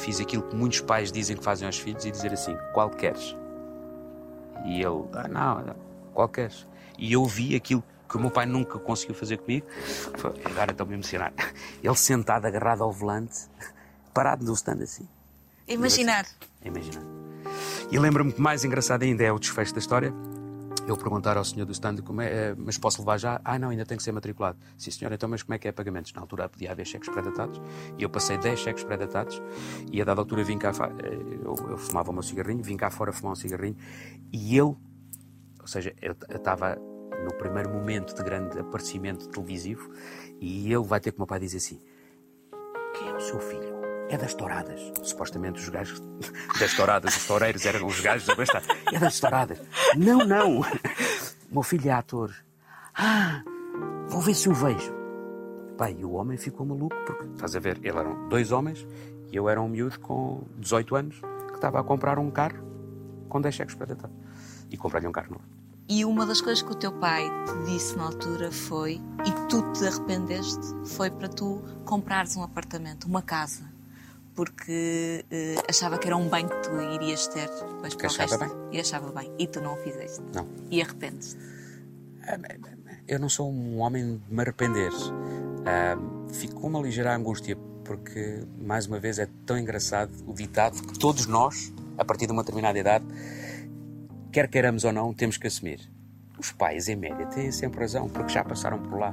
[0.00, 3.36] fiz aquilo que muitos pais dizem que fazem aos filhos e dizer assim: qual queres?
[4.64, 5.76] E ele, ah, não,
[6.12, 6.66] qual queres?
[6.98, 9.66] E eu vi aquilo que o meu pai nunca conseguiu fazer comigo.
[10.44, 11.32] Agora estou-me a emocionar.
[11.82, 13.48] Ele sentado, agarrado ao volante,
[14.12, 15.08] parado no stand assim.
[15.66, 16.26] Imaginar.
[16.64, 17.04] Imaginar.
[17.90, 20.12] E lembro-me que mais engraçado ainda é o desfecho da história.
[20.90, 23.40] Eu perguntar ao senhor do stand como é, eh, mas posso levar já?
[23.44, 24.58] Ah, não, ainda tem que ser matriculado.
[24.76, 26.12] Sim, senhor, então, mas como é que é pagamentos?
[26.12, 27.60] Na altura podia haver cheques pré-datados
[27.96, 29.40] e eu passei 10 cheques pré-datados
[29.92, 32.90] e a dada altura vim cá, eh, eu, eu fumava o meu cigarrinho, vim cá
[32.90, 33.76] fora fumar um cigarrinho
[34.32, 34.74] e ele,
[35.60, 39.92] ou seja, eu estava no primeiro momento de grande aparecimento televisivo,
[40.40, 41.80] e ele vai ter com o meu pai dizer assim:
[42.98, 43.79] Quem é o seu filho?
[44.10, 44.92] É das touradas.
[45.02, 46.00] Supostamente os gajos
[46.58, 48.62] das touradas, os toureiros eram os gajos da besta.
[48.92, 49.58] É das touradas.
[49.96, 50.60] Não, não.
[50.60, 50.64] O
[51.52, 52.34] meu filho é ator.
[52.94, 53.42] Ah,
[54.08, 54.92] vou ver se o vejo.
[55.78, 58.86] Pai, e o homem ficou maluco, porque, estás a ver, ele eram dois homens
[59.32, 62.62] e eu era um miúdo com 18 anos que estava a comprar um carro
[63.28, 64.10] com 10 cheques para dentro.
[64.70, 65.44] E comprei-lhe um carro novo.
[65.88, 69.72] E uma das coisas que o teu pai te disse na altura foi, e tu
[69.72, 73.64] te arrependeste, foi para tu comprares um apartamento, uma casa.
[74.34, 78.38] Porque uh, achava que era um bem que tu irias ter depois para o resto.
[78.38, 78.50] bem.
[78.72, 79.32] E achava bem.
[79.38, 80.22] E tu não o fizeste.
[80.34, 80.48] Não.
[80.70, 81.38] E arrependes-te.
[83.08, 84.92] Eu não sou um homem de me arrepender.
[85.66, 85.96] Ah,
[86.32, 90.98] fico com uma ligeira angústia, porque, mais uma vez, é tão engraçado o ditado que
[90.98, 93.04] todos nós, a partir de uma determinada idade,
[94.32, 95.80] quer queiramos ou não, temos que assumir.
[96.38, 99.12] Os pais, em média, têm sempre razão, porque já passaram por lá.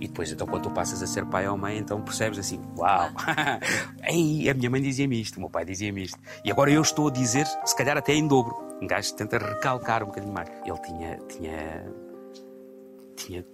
[0.00, 3.10] E depois, então, quando tu passas a ser pai ou mãe, então percebes assim: uau,
[4.02, 6.18] Ei, a minha mãe dizia-me isto, o meu pai dizia-me isto.
[6.42, 8.56] E agora eu estou a dizer, se calhar até em dobro.
[8.80, 10.48] Um gajo tenta recalcar um bocadinho mais.
[10.64, 11.18] Ele tinha.
[11.28, 11.92] tinha.
[13.14, 13.46] tinha.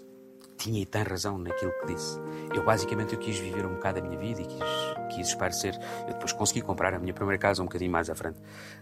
[0.56, 2.20] tinha e tem razão naquilo que disse.
[2.54, 5.76] Eu, basicamente, eu quis viver um bocado a minha vida e quis, quis esparecer.
[6.06, 8.38] Eu depois consegui comprar a minha primeira casa um bocadinho mais à frente.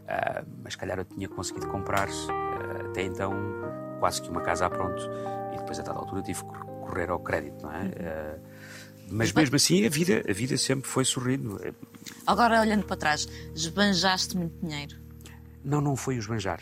[0.06, 3.32] Ah, mas, se calhar, eu tinha conseguido comprar, ah, até então,
[4.00, 5.00] quase que uma casa a pronto.
[5.54, 7.90] E depois, a dada altura, tive que correr ao crédito, não é?
[8.00, 8.38] Ah,
[9.10, 11.60] mas mesmo assim, a vida, a vida sempre foi sorrindo.
[12.26, 14.96] Agora, olhando para trás, esbanjaste muito dinheiro.
[15.62, 16.60] Não, não foi o esbanjar.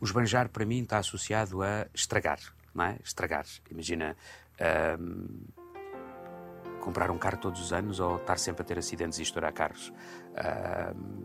[0.00, 2.40] O esbanjar, para mim, está associado a estragar,
[2.74, 2.98] não é?
[3.04, 3.46] Estragar.
[3.70, 4.16] Imagina
[4.60, 5.46] ahm,
[6.80, 9.92] comprar um carro todos os anos ou estar sempre a ter acidentes e estourar carros.
[10.36, 11.24] Ahm,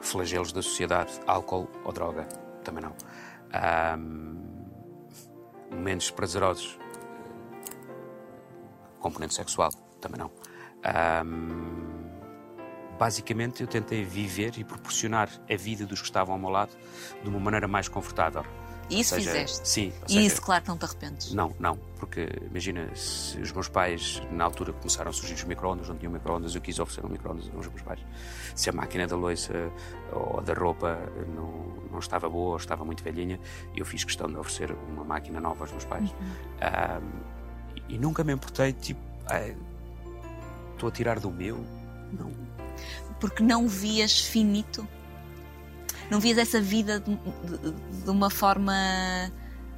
[0.00, 2.24] flagelos da sociedade, álcool ou droga,
[2.64, 2.94] também não.
[3.52, 4.38] Ahm,
[5.70, 6.78] momentos prazerosos,
[9.04, 10.30] componente sexual, também não.
[10.82, 12.08] Ahm,
[12.98, 16.72] basicamente, eu tentei viver e proporcionar a vida dos que estavam ao meu lado
[17.22, 18.44] de uma maneira mais confortável.
[18.88, 19.68] E isso seja, fizeste.
[19.68, 19.92] Sim.
[20.06, 21.32] E seja, isso, claro, não te arrependes.
[21.32, 25.88] Não, não, porque imagina, se os meus pais, na altura começaram a surgir os micro-ondas,
[25.88, 28.00] não tinham micro-ondas, eu quis oferecer um micro-ondas aos meus pais.
[28.54, 29.70] Se a máquina da loiça
[30.12, 30.98] ou da roupa
[31.34, 33.38] não, não estava boa ou estava muito velhinha,
[33.74, 36.14] eu fiz questão de oferecer uma máquina nova aos meus pais.
[36.60, 37.00] Ah,
[37.94, 39.56] e nunca me importei, tipo, "Ai,
[40.72, 41.64] estou a tirar do meu.
[42.12, 42.30] Não.
[43.20, 44.86] Porque não vias finito.
[46.10, 48.74] Não vias essa vida de, de- de uma forma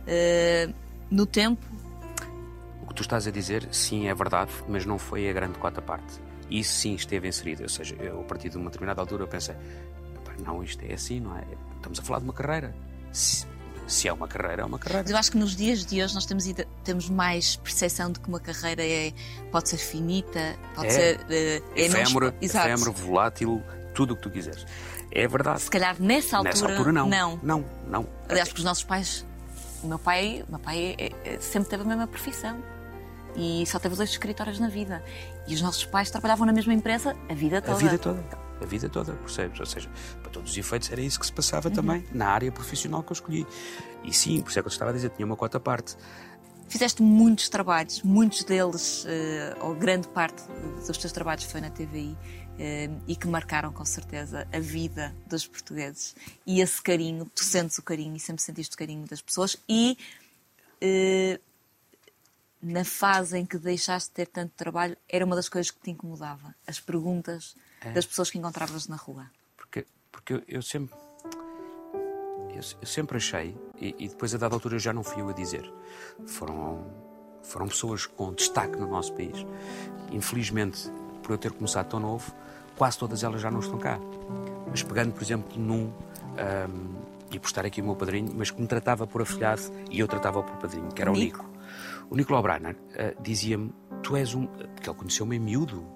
[0.07, 0.69] eh,
[1.11, 1.65] no tempo.
[2.83, 5.83] O que tu estás a dizer, sim, é verdade, mas não foi a grande cota
[5.83, 6.21] parte.
[6.51, 7.63] Isso sim esteve inserido.
[7.65, 9.55] Ou seja, eu, a partir de uma determinada altura, eu pensei:
[10.17, 11.45] "Epá, não, isto é assim, não é?
[11.77, 12.75] Estamos a falar de uma carreira.
[13.87, 15.03] Se, é uma carreira, é uma carreira.
[15.05, 16.45] Mas eu acho que nos dias de hoje nós temos,
[16.83, 19.13] temos mais percepção de que uma carreira é,
[19.53, 20.91] pode ser finita, pode É.
[20.91, 21.21] ser.
[21.31, 23.63] eh, é não- efêmero, volátil,
[23.95, 24.67] tudo o que tu quiseres.
[25.13, 25.61] É verdade.
[25.63, 26.53] Se calhar nessa altura.
[26.55, 27.09] Nessa altura, não.
[27.09, 27.41] Não.
[27.43, 28.07] Não, não.
[28.29, 29.25] Aliás, porque os nossos pais.
[29.83, 32.63] O meu pai, o meu pai é- é- sempre teve a mesma profissão.
[33.37, 35.03] E só teve dois escritórios na vida.
[35.47, 37.79] E os nossos pais trabalhavam na mesma empresa a vida A toda.
[37.79, 38.25] vida toda.
[38.61, 39.61] A vida toda, percebes?
[39.61, 39.91] Ou seja,
[40.23, 43.15] para todos os efeitos era isso que se passava também na área profissional que eu
[43.15, 43.47] escolhi.
[44.03, 45.61] E sim, por isso é que eu te estava a dizer, tinha uma cota à
[45.61, 45.97] parte.
[46.69, 50.43] Fizeste muitos trabalhos, muitos deles, eh, ou grande parte
[50.85, 52.17] dos teus trabalhos foi na TVI,
[52.59, 56.17] eh, e que marcaram com certeza a vida dos portugueses.
[56.47, 59.57] E esse carinho, tu sentes o carinho e sempre sentiste o carinho das pessoas.
[59.69, 59.97] E
[60.81, 61.39] eh,
[62.63, 65.91] na fase em que deixaste de ter tanto trabalho, era uma das coisas que te
[65.91, 66.55] incomodava.
[66.67, 67.55] As perguntas
[67.93, 69.31] das pessoas que encontravas na rua.
[69.57, 70.97] Porque, porque eu, eu sempre.
[72.51, 75.29] Eu, eu sempre achei, e, e depois a dada altura eu já não fui eu
[75.29, 75.71] a dizer.
[76.27, 76.87] Foram,
[77.43, 79.45] foram pessoas com destaque no nosso país.
[80.11, 80.91] Infelizmente,
[81.23, 82.35] por eu ter começado tão novo,
[82.77, 83.99] quase todas elas já não estão cá.
[84.71, 85.93] Mas pegando, por exemplo, num.
[86.39, 89.99] ahm, e por estar aqui o meu padrinho, mas que me tratava por afilhado e
[89.99, 91.45] eu tratava por padrinho, que era o Nico.
[92.09, 94.47] O Nicolau Brainer ah, dizia-me: Tu és um.
[94.47, 95.96] Porque ele conheceu-me em miúdo.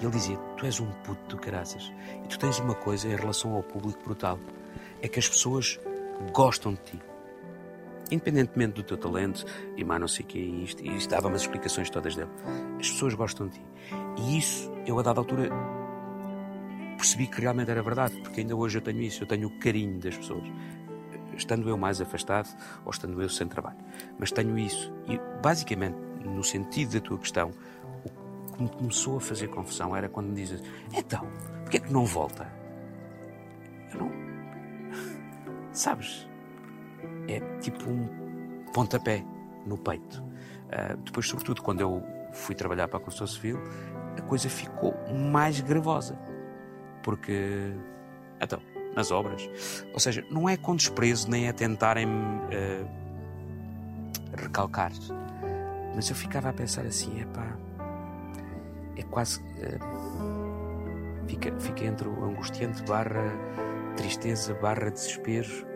[0.00, 1.92] E ele dizia: Tu és um puto do caraças.
[2.24, 4.38] E tu tens uma coisa em relação ao público brutal:
[5.02, 5.78] é que as pessoas
[6.32, 7.02] gostam de ti.
[8.10, 9.44] Independentemente do teu talento,
[9.76, 12.30] e mais não sei o que, e isto, e isto dava-me as explicações todas dele.
[12.80, 13.66] As pessoas gostam de ti.
[14.16, 15.50] E isso, eu a dada altura,
[16.96, 20.00] percebi que realmente era verdade, porque ainda hoje eu tenho isso, eu tenho o carinho
[20.00, 20.44] das pessoas.
[21.36, 22.48] Estando eu mais afastado
[22.84, 23.76] ou estando eu sem trabalho.
[24.18, 24.92] Mas tenho isso.
[25.06, 27.52] E basicamente, no sentido da tua questão,
[28.58, 31.26] que me começou a fazer confusão era quando me dizes: Então,
[31.62, 32.50] porquê é que não volta?
[33.92, 34.12] Eu não.
[35.72, 36.28] Sabes?
[37.28, 38.08] É tipo um
[38.74, 39.24] pontapé
[39.64, 40.22] no peito.
[40.70, 43.58] Ah, depois, sobretudo, quando eu fui trabalhar para a construção civil,
[44.16, 46.18] a coisa ficou mais gravosa.
[47.02, 47.72] Porque.
[48.40, 48.60] Então,
[48.94, 49.48] nas obras.
[49.92, 52.88] Ou seja, não é com desprezo nem a tentarem uh,
[54.36, 54.92] recalcar.
[55.94, 57.67] Mas eu ficava a pensar assim: é pá.
[58.98, 59.40] É quase.
[59.40, 59.78] Uh,
[61.26, 63.32] fica, fica entre o angustiante barra
[63.96, 65.66] tristeza barra desespero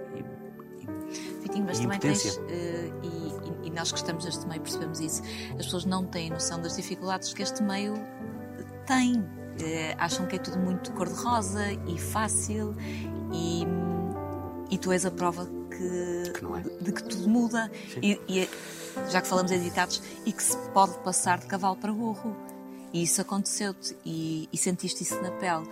[1.43, 2.41] Vitinho, mas também tens, uh,
[3.63, 6.77] e, e, nós que estamos neste meio percebemos isso, as pessoas não têm noção das
[6.77, 7.95] dificuldades que este meio
[8.87, 9.17] tem.
[9.19, 12.75] Uh, acham que é tudo muito cor-de-rosa e fácil
[13.33, 13.67] e,
[14.71, 16.85] e tu és a prova que, que é.
[16.85, 18.49] de que tudo muda e, e,
[19.11, 22.35] já que falamos em ditados e que se pode passar de cavalo para burro
[22.93, 25.67] e isso aconteceu-te e, e, sentiste isso na pele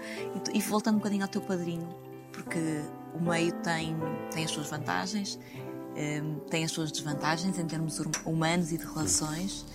[0.53, 1.89] e, e voltando um bocadinho ao teu padrinho
[2.33, 2.83] porque
[3.15, 3.97] o meio tem,
[4.33, 5.39] tem as suas vantagens,
[6.23, 9.67] um, tem as suas desvantagens em termos humanos e de relações.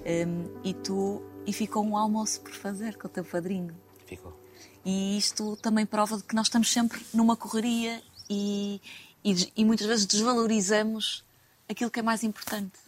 [0.00, 3.74] Um, e tu e ficou um almoço por fazer com o teu padrinho.
[4.06, 4.38] Ficou.
[4.84, 8.80] E isto também prova de que nós estamos sempre numa correria e,
[9.24, 11.24] e, e muitas vezes desvalorizamos
[11.68, 12.78] aquilo que é mais importante.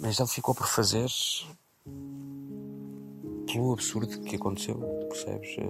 [0.00, 1.08] Mas ele ficou por fazer
[3.52, 4.76] pelo absurdo que aconteceu,
[5.08, 5.56] percebes?
[5.58, 5.64] Eh,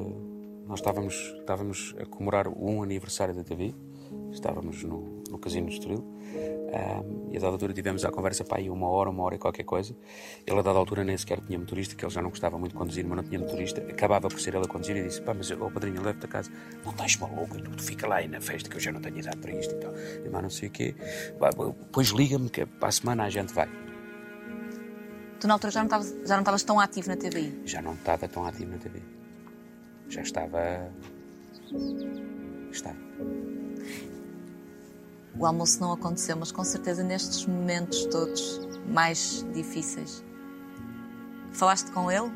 [0.66, 3.74] nós estávamos, estávamos a comemorar um aniversário da TV,
[4.30, 8.58] estávamos no, no Casino de Estoril, um, e a dada altura tivemos a conversa para
[8.58, 9.96] aí uma hora, uma hora e qualquer coisa.
[10.46, 12.78] Ele a dada altura nem sequer tinha motorista, que ele já não gostava muito de
[12.78, 13.80] conduzir, mas não tinha motorista.
[13.80, 16.50] Acabava por ser ele a conduzir e disse: Pá, mas o padrinho, leve-te a casa.
[16.84, 19.18] Não estás maluco, tu, tu fica lá aí na festa que eu já não tenho
[19.18, 19.92] idade para isto e tal.
[19.96, 20.94] E mas não sei o quê.
[21.86, 23.87] Depois liga-me que para a semana a gente vai.
[25.40, 27.62] Tu na altura já não estavas, já não estavas tão ativo na TVI?
[27.64, 29.00] Já não estava tão ativo na TV
[30.08, 30.90] já estava.
[32.70, 32.96] Estava.
[35.38, 40.24] O almoço não aconteceu, mas com certeza nestes momentos todos mais difíceis.
[41.52, 42.30] Falaste com ele?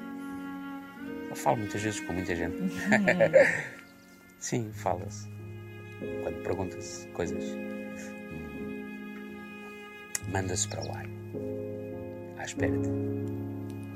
[1.29, 2.57] Eu falo muitas vezes com muita gente.
[4.39, 5.29] Sim, fala-se.
[6.23, 7.45] Quando pergunta-se coisas,
[10.29, 11.22] manda-se para o ar.
[12.43, 12.75] À espera.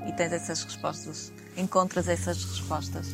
[0.07, 3.07] E tens essas respostas encontras essas respostas?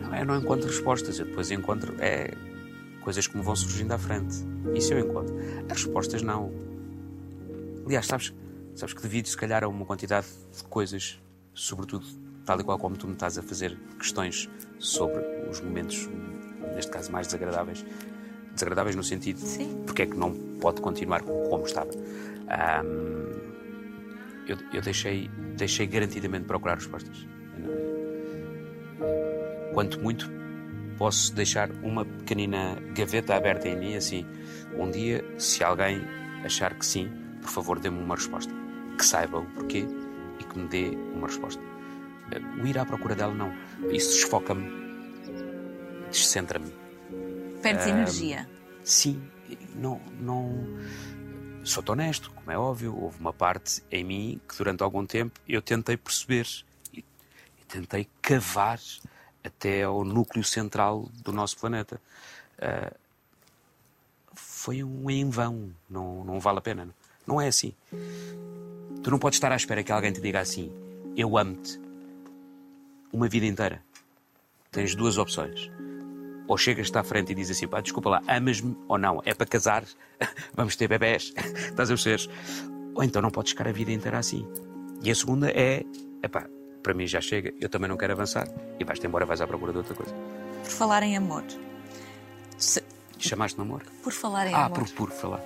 [0.00, 2.32] Não, eu não encontro respostas, eu depois encontro é,
[3.02, 4.36] coisas que me vão surgindo à frente.
[4.74, 5.34] Isso eu encontro.
[5.68, 6.50] As respostas não.
[7.84, 8.32] Aliás, sabes,
[8.74, 10.26] sabes que devido se calhar a uma quantidade
[10.56, 11.20] de coisas,
[11.52, 12.06] sobretudo
[12.46, 14.48] tal e qual como tu me estás a fazer questões
[14.78, 16.08] sobre os momentos,
[16.74, 17.84] neste caso mais desagradáveis,
[18.54, 19.82] desagradáveis no sentido Sim.
[19.86, 21.90] porque é que não pode continuar como estava.
[21.90, 23.49] Um,
[24.50, 27.26] eu, eu deixei, deixei garantidamente procurar respostas.
[29.72, 30.30] Quanto muito
[30.98, 34.26] posso deixar uma pequenina gaveta aberta em mim, assim,
[34.76, 36.02] um dia, se alguém
[36.44, 37.10] achar que sim,
[37.40, 38.52] por favor, dê-me uma resposta.
[38.98, 39.86] Que saiba o porquê
[40.38, 41.62] e que me dê uma resposta.
[42.62, 43.52] O ir à procura dela, não.
[43.90, 44.68] Isso desfoca-me,
[46.10, 46.72] descentra-me.
[47.62, 48.48] Perdes uh, energia.
[48.84, 49.22] Sim,
[49.74, 50.66] não, não.
[51.70, 55.62] Sou-te honesto, como é óbvio, houve uma parte em mim que durante algum tempo eu
[55.62, 56.44] tentei perceber
[57.68, 58.80] tentei cavar
[59.44, 62.00] até ao núcleo central do nosso planeta.
[62.58, 62.92] Uh,
[64.34, 66.88] foi um em vão, não, não vale a pena.
[67.24, 67.72] Não é assim.
[69.04, 70.72] Tu não podes estar à espera que alguém te diga assim:
[71.16, 71.80] Eu amo-te
[73.12, 73.80] uma vida inteira.
[74.72, 75.70] Tens duas opções.
[76.50, 79.22] Ou chegas-te à frente e dizes assim: pá, desculpa lá, amas-me ou não?
[79.24, 79.84] É para casar?
[80.52, 81.32] Vamos ter bebés?
[81.70, 82.28] Estás a perceber?
[82.92, 84.44] Ou então não podes ficar a vida inteira assim.
[85.00, 85.84] E a segunda é:
[86.20, 86.48] epá,
[86.82, 88.48] para mim já chega, eu também não quero avançar
[88.80, 90.12] e vais-te embora, vais à procura de outra coisa.
[90.64, 91.44] Por falar em amor.
[92.58, 92.82] Se...
[93.16, 93.84] Chamaste-me amor?
[94.02, 94.78] Por falar em ah, amor.
[94.78, 95.44] Ah, por, por falar.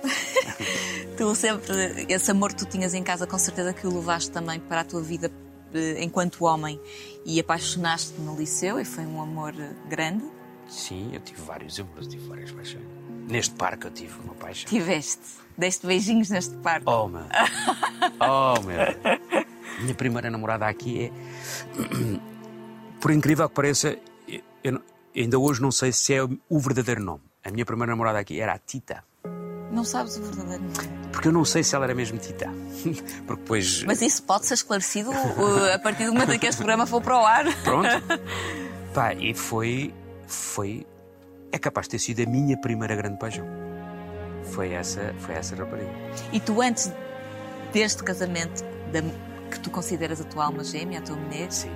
[1.17, 4.59] tu sempre, esse amor que tu tinhas em casa, com certeza que o levaste também
[4.59, 5.31] para a tua vida
[5.71, 6.81] eh, enquanto homem
[7.23, 10.34] e apaixonaste-te no liceu e foi um amor eh, grande.
[10.67, 12.83] Sim, eu tive vários amores, tive várias paixões.
[13.27, 14.69] Neste parque eu tive uma paixão.
[14.69, 15.21] Tiveste.
[15.57, 16.87] Deste beijinhos neste parque.
[16.87, 17.21] Oh, meu.
[18.19, 19.21] Oh, meu.
[19.81, 21.11] Minha primeira namorada aqui é.
[22.99, 23.97] Por incrível que pareça,
[24.63, 24.81] eu
[25.15, 27.21] ainda hoje não sei se é o verdadeiro nome.
[27.43, 29.03] A minha primeira namorada aqui era a Tita.
[29.71, 30.73] Não sabes o verdadeiro nome?
[31.11, 32.49] Porque eu não sei se ela era mesmo Tita.
[33.25, 33.83] Porque depois.
[33.83, 37.01] Mas isso pode ser esclarecido uh, a partir do momento em que este programa for
[37.01, 37.45] para o ar.
[37.63, 37.89] Pronto.
[38.93, 39.93] Pá, e foi.
[40.27, 40.85] Foi.
[41.51, 43.45] É capaz de ter sido a minha primeira grande paixão.
[44.43, 45.89] Foi essa, foi essa rapariga.
[46.31, 46.91] E tu, antes
[47.71, 49.01] deste casamento, da
[49.49, 51.71] que tu consideras a tua alma gêmea, a tua mulher, Sim.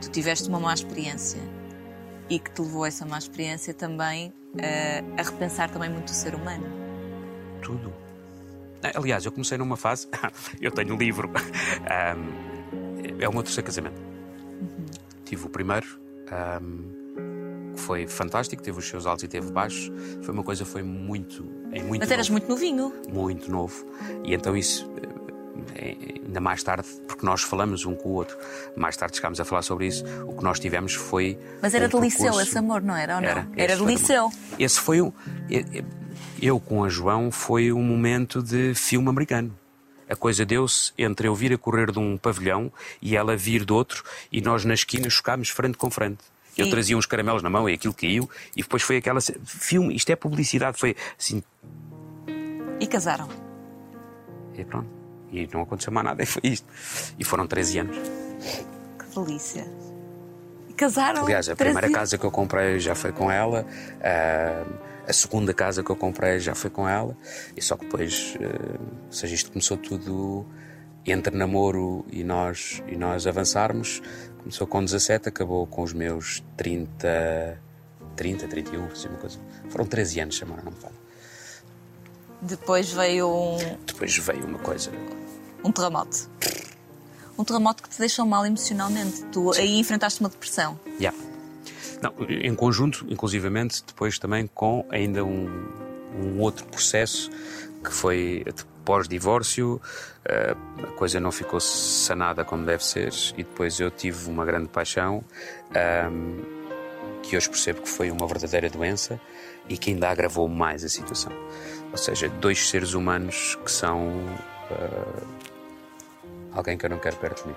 [0.00, 1.40] tu tiveste uma má experiência
[2.28, 6.14] e que te levou a essa má experiência também uh, a repensar também muito o
[6.14, 6.66] ser humano.
[7.62, 7.92] Tudo.
[8.94, 10.08] Aliás, eu comecei numa fase,
[10.60, 14.00] eu tenho um livro, um, é o meu terceiro casamento.
[14.60, 14.86] Uhum.
[15.24, 15.98] Tive o primeiro,
[16.62, 17.03] um,
[17.74, 19.90] que foi fantástico, teve os seus altos e teve baixos.
[20.22, 21.44] Foi uma coisa, foi muito.
[21.72, 22.92] Em muito Mas eras novo, muito novinho.
[23.12, 23.86] Muito novo.
[24.24, 24.88] E então isso
[25.74, 25.96] é,
[26.26, 28.36] ainda mais tarde, porque nós falamos um com o outro,
[28.76, 31.38] mais tarde chegámos a falar sobre isso, o que nós tivemos foi.
[31.62, 32.48] Mas era um de liceu percurso...
[32.48, 33.16] esse amor, não era?
[33.16, 33.28] Ou não?
[33.28, 34.30] Era, era de liceu.
[34.58, 35.12] Esse foi um.
[36.40, 39.56] Eu com a João foi um momento de filme americano.
[40.08, 42.70] A coisa deu-se entre eu vir a correr de um pavilhão
[43.00, 46.33] e ela vir de outro, e nós na esquina chocámos frente com frente.
[46.56, 46.70] Eu e...
[46.70, 49.20] trazia uns caramelos na mão e aquilo caiu, e depois foi aquela.
[49.44, 51.42] Filme, isto é publicidade, foi assim.
[52.80, 53.28] E casaram.
[54.56, 54.88] E pronto.
[55.30, 56.66] E não aconteceu mais nada, e foi isto.
[57.18, 57.96] E foram 13 anos.
[58.98, 59.66] Que delícia.
[60.68, 61.24] E casaram.
[61.24, 61.98] Aliás, a primeira anos.
[61.98, 63.66] casa que eu comprei já foi com ela.
[63.98, 67.16] Uh, a segunda casa que eu comprei já foi com ela.
[67.56, 70.46] E só que depois, uh, ou seja, isto começou tudo
[71.06, 74.02] entre namoro e nós, e nós avançarmos.
[74.38, 77.58] Começou com 17, acabou com os meus 30,
[78.16, 79.38] 30, 31, assim uma coisa.
[79.70, 80.94] Foram 13 anos, chamaram, não me falo.
[82.40, 83.56] Depois veio um.
[83.86, 84.90] Depois veio uma coisa.
[85.64, 86.28] Um terremoto.
[87.38, 89.24] Um terremoto que te deixou mal emocionalmente.
[89.32, 89.60] Tu Sim.
[89.60, 90.78] aí enfrentaste uma depressão.
[90.84, 91.12] Já.
[91.12, 91.18] Yeah.
[92.02, 95.48] Não, em conjunto, inclusivamente, depois também com ainda um,
[96.18, 97.30] um outro processo
[97.82, 98.44] que foi
[98.84, 99.80] pós-divórcio,
[100.24, 104.68] eh, a coisa não ficou sanada como deve ser e depois eu tive uma grande
[104.68, 105.24] paixão
[105.74, 106.40] ehm,
[107.22, 109.20] que hoje percebo que foi uma verdadeira doença
[109.68, 111.32] e que ainda agravou mais a situação.
[111.90, 114.08] Ou seja, dois seres humanos que são
[114.70, 115.26] uh,
[116.52, 117.56] alguém que eu não quero perto de mim.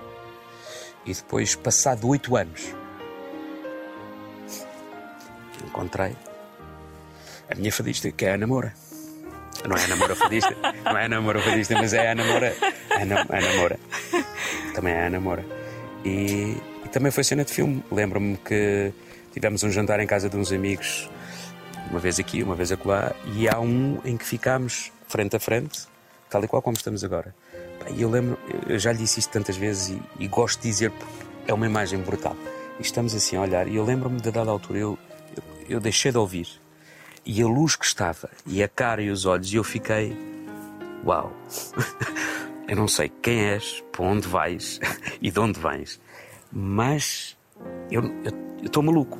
[1.04, 2.74] E depois, passado oito anos,
[5.64, 6.16] encontrei
[7.50, 8.74] a minha fadista, que é a Ana Moura.
[9.66, 10.54] Não é a Ana Moura fadista,
[10.84, 12.54] não é a mas é a Ana Moura.
[12.90, 13.78] A Ana, a Ana Moura.
[14.74, 15.44] Também é a Ana Moura.
[16.04, 17.82] E, e também foi cena de filme.
[17.90, 18.92] Lembro-me que
[19.32, 21.08] tivemos um jantar em casa de uns amigos,
[21.90, 25.80] uma vez aqui, uma vez acolá, e há um em que ficámos frente a frente,
[26.28, 27.34] tal e qual como estamos agora.
[27.94, 28.38] E eu lembro,
[28.68, 31.66] eu já lhe disse isto tantas vezes e, e gosto de dizer porque é uma
[31.66, 32.36] imagem brutal.
[32.78, 34.98] E estamos assim a olhar, e eu lembro-me de dada altura, eu,
[35.36, 36.48] eu, eu deixei de ouvir.
[37.30, 40.16] E a luz que estava, e a cara e os olhos, e eu fiquei.
[41.04, 41.30] Uau!
[42.66, 44.80] eu não sei quem és, para onde vais
[45.20, 46.00] e de onde vens,
[46.50, 47.36] mas
[47.90, 48.02] eu
[48.64, 49.18] estou maluco.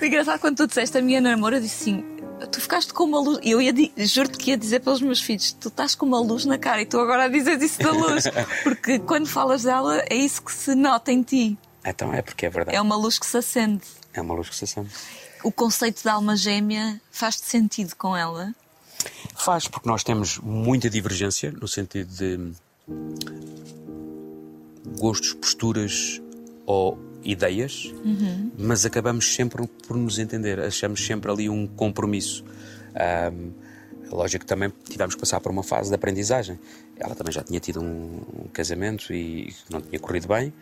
[0.00, 2.04] O engraçado quando tu disseste a minha namora, eu disse assim:
[2.50, 3.38] tu ficaste com uma luz.
[3.42, 6.56] Eu ia juro-te que ia dizer pelos meus filhos: tu estás com uma luz na
[6.56, 8.24] cara e tu agora dizes isso da luz.
[8.64, 11.58] Porque quando falas dela, é isso que se nota em ti.
[11.84, 12.76] Então é porque é verdade.
[12.76, 13.84] É uma luz que se acende.
[14.12, 14.90] É uma luz que se acende.
[15.46, 18.52] O conceito de alma gêmea faz-te sentido com ela?
[19.36, 22.50] Faz, porque nós temos muita divergência no sentido de
[24.98, 26.20] gostos, posturas
[26.66, 28.50] ou ideias, uhum.
[28.58, 32.44] mas acabamos sempre por nos entender, achamos sempre ali um compromisso.
[33.32, 33.52] Um,
[34.10, 36.58] lógico que também tivemos que passar por uma fase de aprendizagem.
[36.98, 40.52] Ela também já tinha tido um, um casamento e não tinha corrido bem.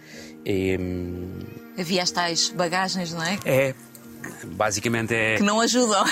[0.45, 1.39] E, hum,
[1.79, 3.39] Havia as tais bagagens, não é?
[3.47, 3.75] É.
[4.45, 5.37] Basicamente é.
[5.37, 6.05] Que não ajudam.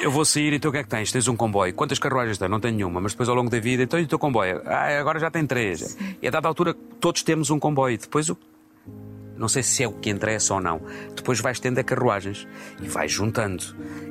[0.00, 1.10] eu vou sair, então o que é que tens?
[1.12, 1.72] Tens um comboio.
[1.74, 2.50] Quantas carruagens tens?
[2.50, 4.62] Não tenho nenhuma, mas depois ao longo da vida, então e o teu comboio?
[4.64, 5.80] Ah, agora já tem três.
[5.80, 6.16] Sim.
[6.20, 7.98] E a dada altura todos temos um comboio.
[7.98, 8.36] Depois o
[9.36, 10.80] não sei se é o que interessa ou não.
[11.16, 12.46] Depois vais tendo a carruagens
[12.80, 13.64] e vais juntando.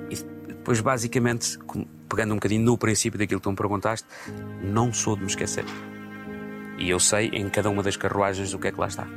[0.10, 0.16] E
[0.48, 1.58] depois, basicamente,
[2.10, 4.06] pegando um bocadinho no princípio daquilo que tu me perguntaste,
[4.62, 5.64] não sou de me esquecer.
[6.78, 9.08] E eu sei em cada uma das carruagens o que é que lá está.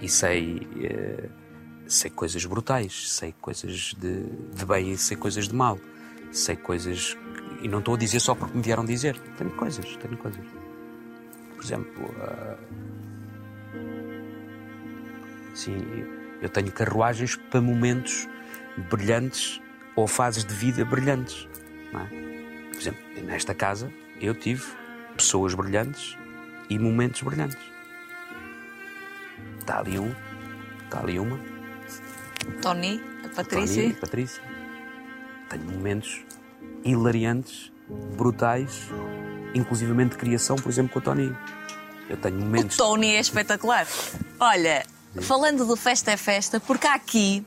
[0.00, 0.68] E sei.
[0.76, 1.41] Uh,
[1.92, 5.78] sei coisas brutais, sei coisas de, de bem e sei coisas de mal.
[6.30, 7.16] Sei coisas.
[7.60, 9.18] E não estou a dizer só porque me vieram dizer.
[9.36, 10.44] Tenho coisas, tenho coisas.
[11.54, 12.04] Por exemplo.
[12.04, 12.92] Uh,
[15.54, 15.76] Sim,
[16.40, 18.26] eu tenho carruagens para momentos
[18.90, 19.60] brilhantes
[19.94, 21.46] ou fases de vida brilhantes.
[21.92, 22.70] É?
[22.70, 24.64] Por exemplo, nesta casa eu tive
[25.14, 26.16] pessoas brilhantes
[26.70, 27.58] e momentos brilhantes.
[29.58, 30.14] Está ali um,
[30.86, 31.51] está ali uma.
[32.60, 33.82] Tony, a Patrícia.
[33.82, 34.42] Tony, a Patrícia.
[35.48, 36.24] Tenho momentos
[36.84, 37.72] hilariantes,
[38.16, 38.88] brutais,
[39.54, 41.36] inclusivamente de criação, por exemplo, com o Tony.
[42.08, 42.78] Eu tenho momentos.
[42.78, 43.86] O Tony é espetacular.
[44.40, 44.84] Olha,
[45.20, 47.44] falando do Festa é Festa, porque aqui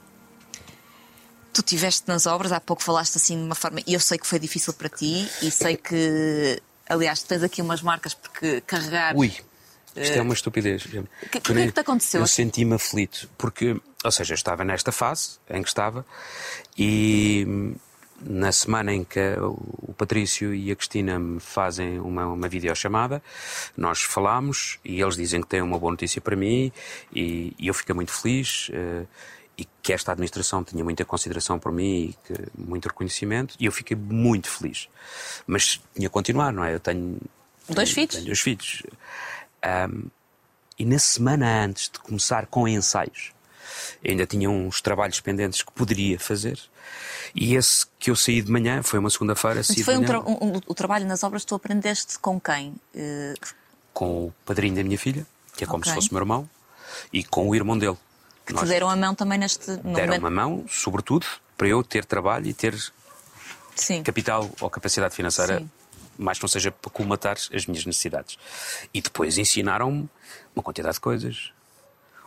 [1.53, 4.27] tu tiveste nas obras, há pouco falaste assim de uma forma, e eu sei que
[4.27, 9.15] foi difícil para ti, e sei que, aliás, tens aqui umas marcas porque carregar.
[9.15, 9.33] Ui,
[9.95, 10.85] isto é uma estupidez.
[10.85, 10.89] O
[11.29, 12.21] que, que, é que te aconteceu?
[12.21, 16.05] Eu senti-me aflito, porque, ou seja, eu estava nesta fase em que estava,
[16.77, 17.75] e
[18.21, 23.21] na semana em que o Patrício e a Cristina me fazem uma, uma videochamada,
[23.75, 26.71] nós falamos e eles dizem que têm uma boa notícia para mim
[27.13, 28.69] e, e eu fico muito feliz.
[28.69, 29.07] Uh,
[29.57, 33.71] e que esta administração tinha muita consideração por mim e que, muito reconhecimento, e eu
[33.71, 34.89] fiquei muito feliz.
[35.47, 36.73] Mas tinha que continuar, não é?
[36.73, 37.17] Eu tenho.
[37.69, 38.15] Dois tenho, filhos?
[38.15, 38.83] Tenho dois filhos.
[39.65, 40.09] Um,
[40.77, 43.31] e na semana antes de começar com ensaios,
[44.05, 46.59] ainda tinha uns trabalhos pendentes que poderia fazer.
[47.33, 49.61] E esse que eu saí de manhã, foi uma segunda-feira.
[49.63, 52.75] Foi um, tra um, um, o trabalho nas obras, tu aprendeste com quem?
[52.93, 53.33] Uh...
[53.93, 55.91] Com o padrinho da minha filha, que é como okay.
[55.91, 56.49] se fosse meu irmão,
[57.11, 57.97] e com o irmão dele,
[58.45, 61.25] que te deram a mão também neste Deram uma mão, sobretudo,
[61.57, 62.77] para eu ter trabalho e ter
[63.75, 64.03] Sim.
[64.03, 65.69] capital ou capacidade financeira, Sim.
[66.17, 68.37] Mais que não seja para colmatar as minhas necessidades.
[68.93, 70.09] E depois ensinaram-me
[70.55, 71.51] uma quantidade de coisas.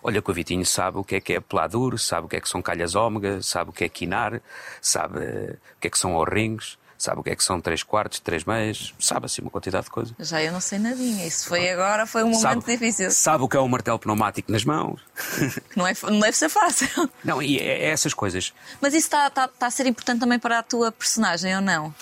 [0.03, 2.41] Olha que o Vitinho sabe o que é que é peladuro, sabe o que é
[2.41, 4.41] que são calhas ômega, sabe o que é quinar,
[4.81, 8.19] sabe o que é que são orrinhos sabe o que é que são três quartos,
[8.19, 10.15] três meias, sabe assim uma quantidade de coisas.
[10.19, 13.11] Já eu não sei nadinha, isso foi agora, foi um momento sabe, difícil.
[13.13, 15.01] Sabe o que é um martelo pneumático nas mãos?
[15.77, 16.89] Não, é, não deve ser fácil.
[17.23, 18.53] Não, e é, é essas coisas.
[18.81, 21.95] Mas isso está, está, está a ser importante também para a tua personagem, ou não?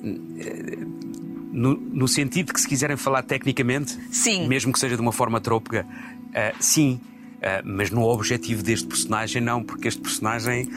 [0.00, 4.46] No, no, sentido que se quiserem falar tecnicamente, sim.
[4.46, 7.00] mesmo que seja de uma forma trópica, uh, sim.
[7.36, 10.68] Uh, mas no objetivo deste personagem, não, porque este personagem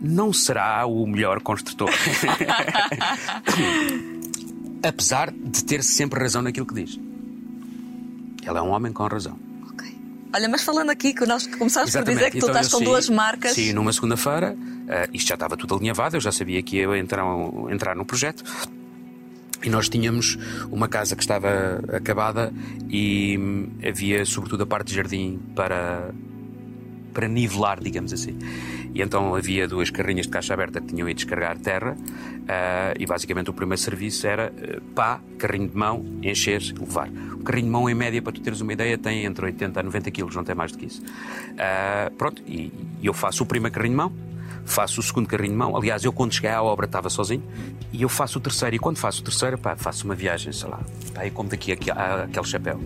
[0.00, 1.90] não será o melhor construtor.
[4.82, 6.98] Apesar de ter sempre razão naquilo que diz.
[8.46, 9.45] Ele é um homem com razão.
[10.32, 13.08] Olha, mas falando aqui, que nós começámos por dizer que então, tu estás com duas
[13.08, 13.52] marcas.
[13.52, 17.24] Sim, numa segunda-feira, uh, isto já estava tudo alinhavado, eu já sabia que ia entrar,
[17.70, 18.44] entrar no projeto.
[19.62, 20.38] E nós tínhamos
[20.70, 22.52] uma casa que estava acabada
[22.88, 26.10] e hum, havia, sobretudo, a parte de jardim para,
[27.16, 28.38] para nivelar, digamos assim.
[28.94, 33.06] E então havia duas carrinhas de caixa aberta que tinham ido descarregar terra uh, e
[33.06, 37.08] basicamente o primeiro serviço era uh, pá, carrinho de mão, encher, levar.
[37.08, 39.82] O carrinho de mão, em média, para tu teres uma ideia, tem entre 80 a
[39.82, 41.00] 90 quilos, não tem mais do que isso.
[41.00, 44.12] Uh, pronto, e, e eu faço o primeiro carrinho de mão,
[44.66, 45.76] faço o segundo carrinho de mão.
[45.76, 47.42] Aliás, eu quando cheguei à obra estava sozinho
[47.92, 48.76] e eu faço o terceiro.
[48.76, 50.80] E quando faço o terceiro, pá, faço uma viagem, sei lá,
[51.14, 52.78] pá, e como daqui aqui, aquele chapéu.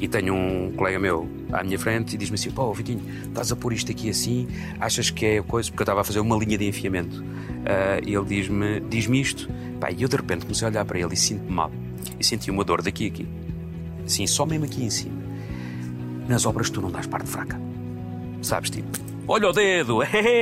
[0.00, 3.56] E tenho um colega meu à minha frente e diz-me assim: pô, Vitinho, estás a
[3.56, 4.48] pôr isto aqui assim,
[4.80, 5.68] achas que é coisa?
[5.70, 7.20] Porque eu estava a fazer uma linha de enfiamento.
[7.20, 9.48] Uh, e ele diz-me diz-me isto,
[9.80, 11.70] pá, e eu de repente comecei a olhar para ele e sinto-me mal.
[12.18, 13.28] E senti uma dor daqui a aqui.
[14.04, 15.22] Assim, só mesmo aqui em cima.
[16.28, 17.58] Nas obras tu não dás parte fraca.
[18.42, 19.98] Sabes, tipo, olha o dedo,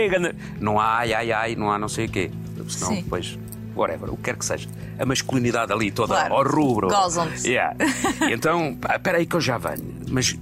[0.61, 2.30] não há ai, ai, ai, não há não sei o quê.
[2.68, 3.03] Senão, Sim.
[3.03, 3.39] depois,
[3.74, 4.68] whatever, o que quer que seja.
[4.99, 6.35] A masculinidade ali toda claro.
[6.35, 6.89] ao rubro.
[6.89, 7.49] Gozam-te.
[7.49, 7.76] Yeah.
[8.30, 9.95] então, espera aí que eu já venho.
[10.09, 10.37] Mas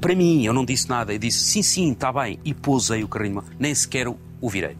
[0.00, 1.12] para mim, eu não disse nada.
[1.12, 2.38] Eu disse sim, sim, está bem.
[2.44, 4.76] E pousei o carrinho, nem sequer o virei.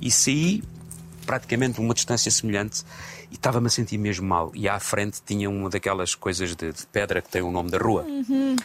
[0.00, 0.62] E saí
[1.26, 2.82] praticamente uma distância semelhante
[3.30, 4.50] e estava-me a sentir mesmo mal.
[4.54, 7.78] E à frente tinha uma daquelas coisas de, de pedra que tem o nome da
[7.78, 8.02] rua.
[8.02, 8.56] Uhum.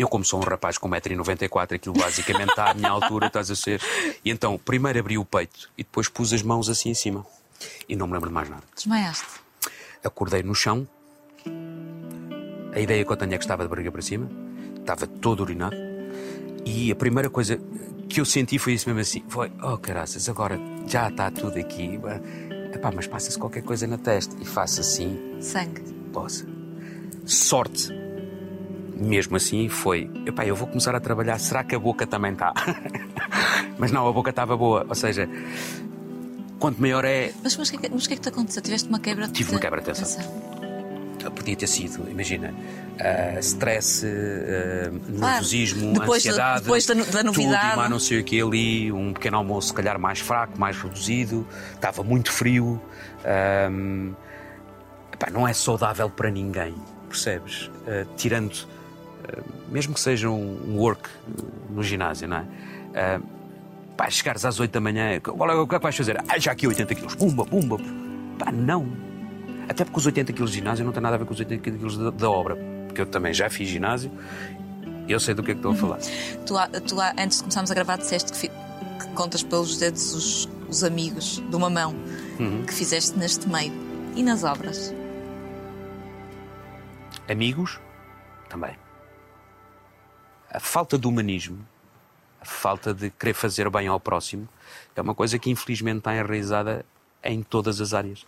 [0.00, 3.54] Eu, como sou um rapaz com 1,94m, aquilo basicamente está à minha altura, estás a
[3.54, 3.82] ser.
[4.24, 7.26] E então, primeiro abri o peito e depois pus as mãos assim em cima.
[7.86, 8.62] E não me lembro de mais nada.
[8.74, 9.26] Desmaiaste?
[10.02, 10.88] Acordei no chão.
[12.74, 14.26] A ideia que eu tenho é que estava de barriga para cima.
[14.78, 15.76] Estava todo urinado.
[16.64, 17.60] E a primeira coisa
[18.08, 19.22] que eu senti foi isso mesmo assim.
[19.28, 22.00] Foi, oh caraças, agora já está tudo aqui.
[22.74, 24.34] Epá, mas passa-se qualquer coisa na testa.
[24.40, 25.36] E faço assim.
[25.42, 25.82] Sangue.
[26.10, 26.46] Possa.
[27.26, 28.00] Sorte
[29.00, 32.52] mesmo assim foi, epá, eu vou começar a trabalhar, será que a boca também está?
[33.78, 35.28] mas não, a boca estava boa, ou seja,
[36.58, 37.32] quanto maior é...
[37.42, 38.62] Mas, mas, que, mas o que é que te aconteceu?
[38.62, 40.50] Tiveste uma quebra de Tive uma quebra de tensão.
[41.34, 47.68] Podia ter sido, imagina, uh, stress, uh, nervosismo, depois, ansiedade, depois da, da novidade.
[47.68, 50.76] tudo, mas não sei o que ali, um pequeno almoço se calhar mais fraco, mais
[50.78, 52.80] reduzido, estava muito frio,
[53.70, 54.14] um,
[55.12, 56.74] epá, não é saudável para ninguém,
[57.08, 57.66] percebes?
[57.66, 58.66] Uh, tirando
[59.70, 61.08] mesmo que seja um work
[61.70, 62.40] no ginásio, não é?
[62.40, 63.22] Uh,
[63.96, 66.22] pá, chegares às 8 da manhã, olha, o que é que vais fazer?
[66.28, 67.76] Ah, já aqui 80 quilos, pumba, pumba.
[68.38, 68.90] Pá, não.
[69.68, 71.70] Até porque os 80 quilos de ginásio não tem nada a ver com os 80
[71.70, 72.56] quilos da, da obra.
[72.86, 74.10] Porque eu também já fiz ginásio
[75.08, 75.98] eu sei do que é que estou a falar.
[76.46, 76.54] Tu,
[76.86, 81.42] tu antes de começarmos a gravar, disseste que, que contas pelos dedos os, os amigos
[81.48, 81.94] de uma mão
[82.38, 82.64] uhum.
[82.64, 83.72] que fizeste neste meio.
[84.14, 84.94] E nas obras?
[87.28, 87.80] Amigos?
[88.48, 88.76] Também
[90.50, 91.66] a falta de humanismo,
[92.40, 94.48] a falta de querer fazer bem ao próximo,
[94.96, 96.84] é uma coisa que infelizmente está enraizada
[97.22, 98.26] em todas as áreas.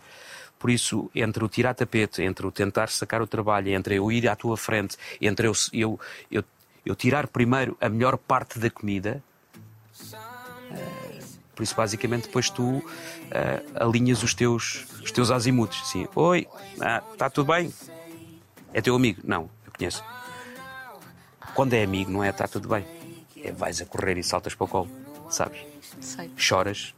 [0.57, 4.27] Por isso, entre o tirar tapete, entre o tentar sacar o trabalho, entre eu ir
[4.29, 5.99] à tua frente, entre eu, eu,
[6.31, 6.43] eu,
[6.85, 9.21] eu tirar primeiro a melhor parte da comida,
[10.13, 11.23] uh,
[11.55, 12.83] Por isso, basicamente, depois tu uh,
[13.75, 15.81] alinhas os teus, os teus azimutos.
[15.81, 17.71] Assim, oi, está ah, tudo bem?
[18.73, 19.21] É teu amigo?
[19.23, 20.03] Não, eu conheço.
[21.53, 22.85] Quando é amigo, não é está tudo bem.
[23.43, 24.89] É vais a correr e saltas para o colo,
[25.29, 25.59] sabes?
[26.01, 26.31] Sei.
[26.35, 26.95] Choras,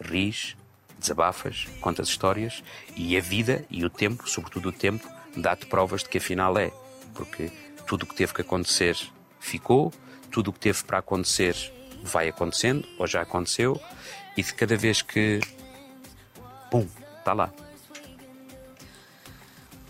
[0.00, 0.56] ris,
[0.98, 2.62] desabafas, contas histórias
[2.94, 6.70] e a vida e o tempo, sobretudo o tempo, dá-te provas de que afinal é.
[7.14, 7.50] Porque
[7.86, 8.96] tudo o que teve que acontecer
[9.40, 9.92] ficou,
[10.30, 11.56] tudo o que teve para acontecer
[12.02, 13.80] vai acontecendo, ou já aconteceu,
[14.36, 15.40] e de cada vez que.
[16.70, 16.86] Pum,
[17.18, 17.52] está lá.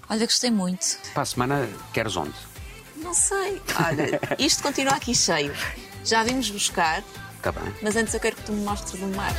[0.08, 0.98] Olha, gostei muito.
[1.12, 2.55] Para a semana, queres onde?
[2.96, 3.60] Não sei.
[3.84, 5.52] Olha, isto continua aqui cheio.
[6.04, 7.02] Já vimos buscar.
[7.36, 7.74] Está bem.
[7.82, 9.32] Mas antes eu quero que tu me mostres o mar.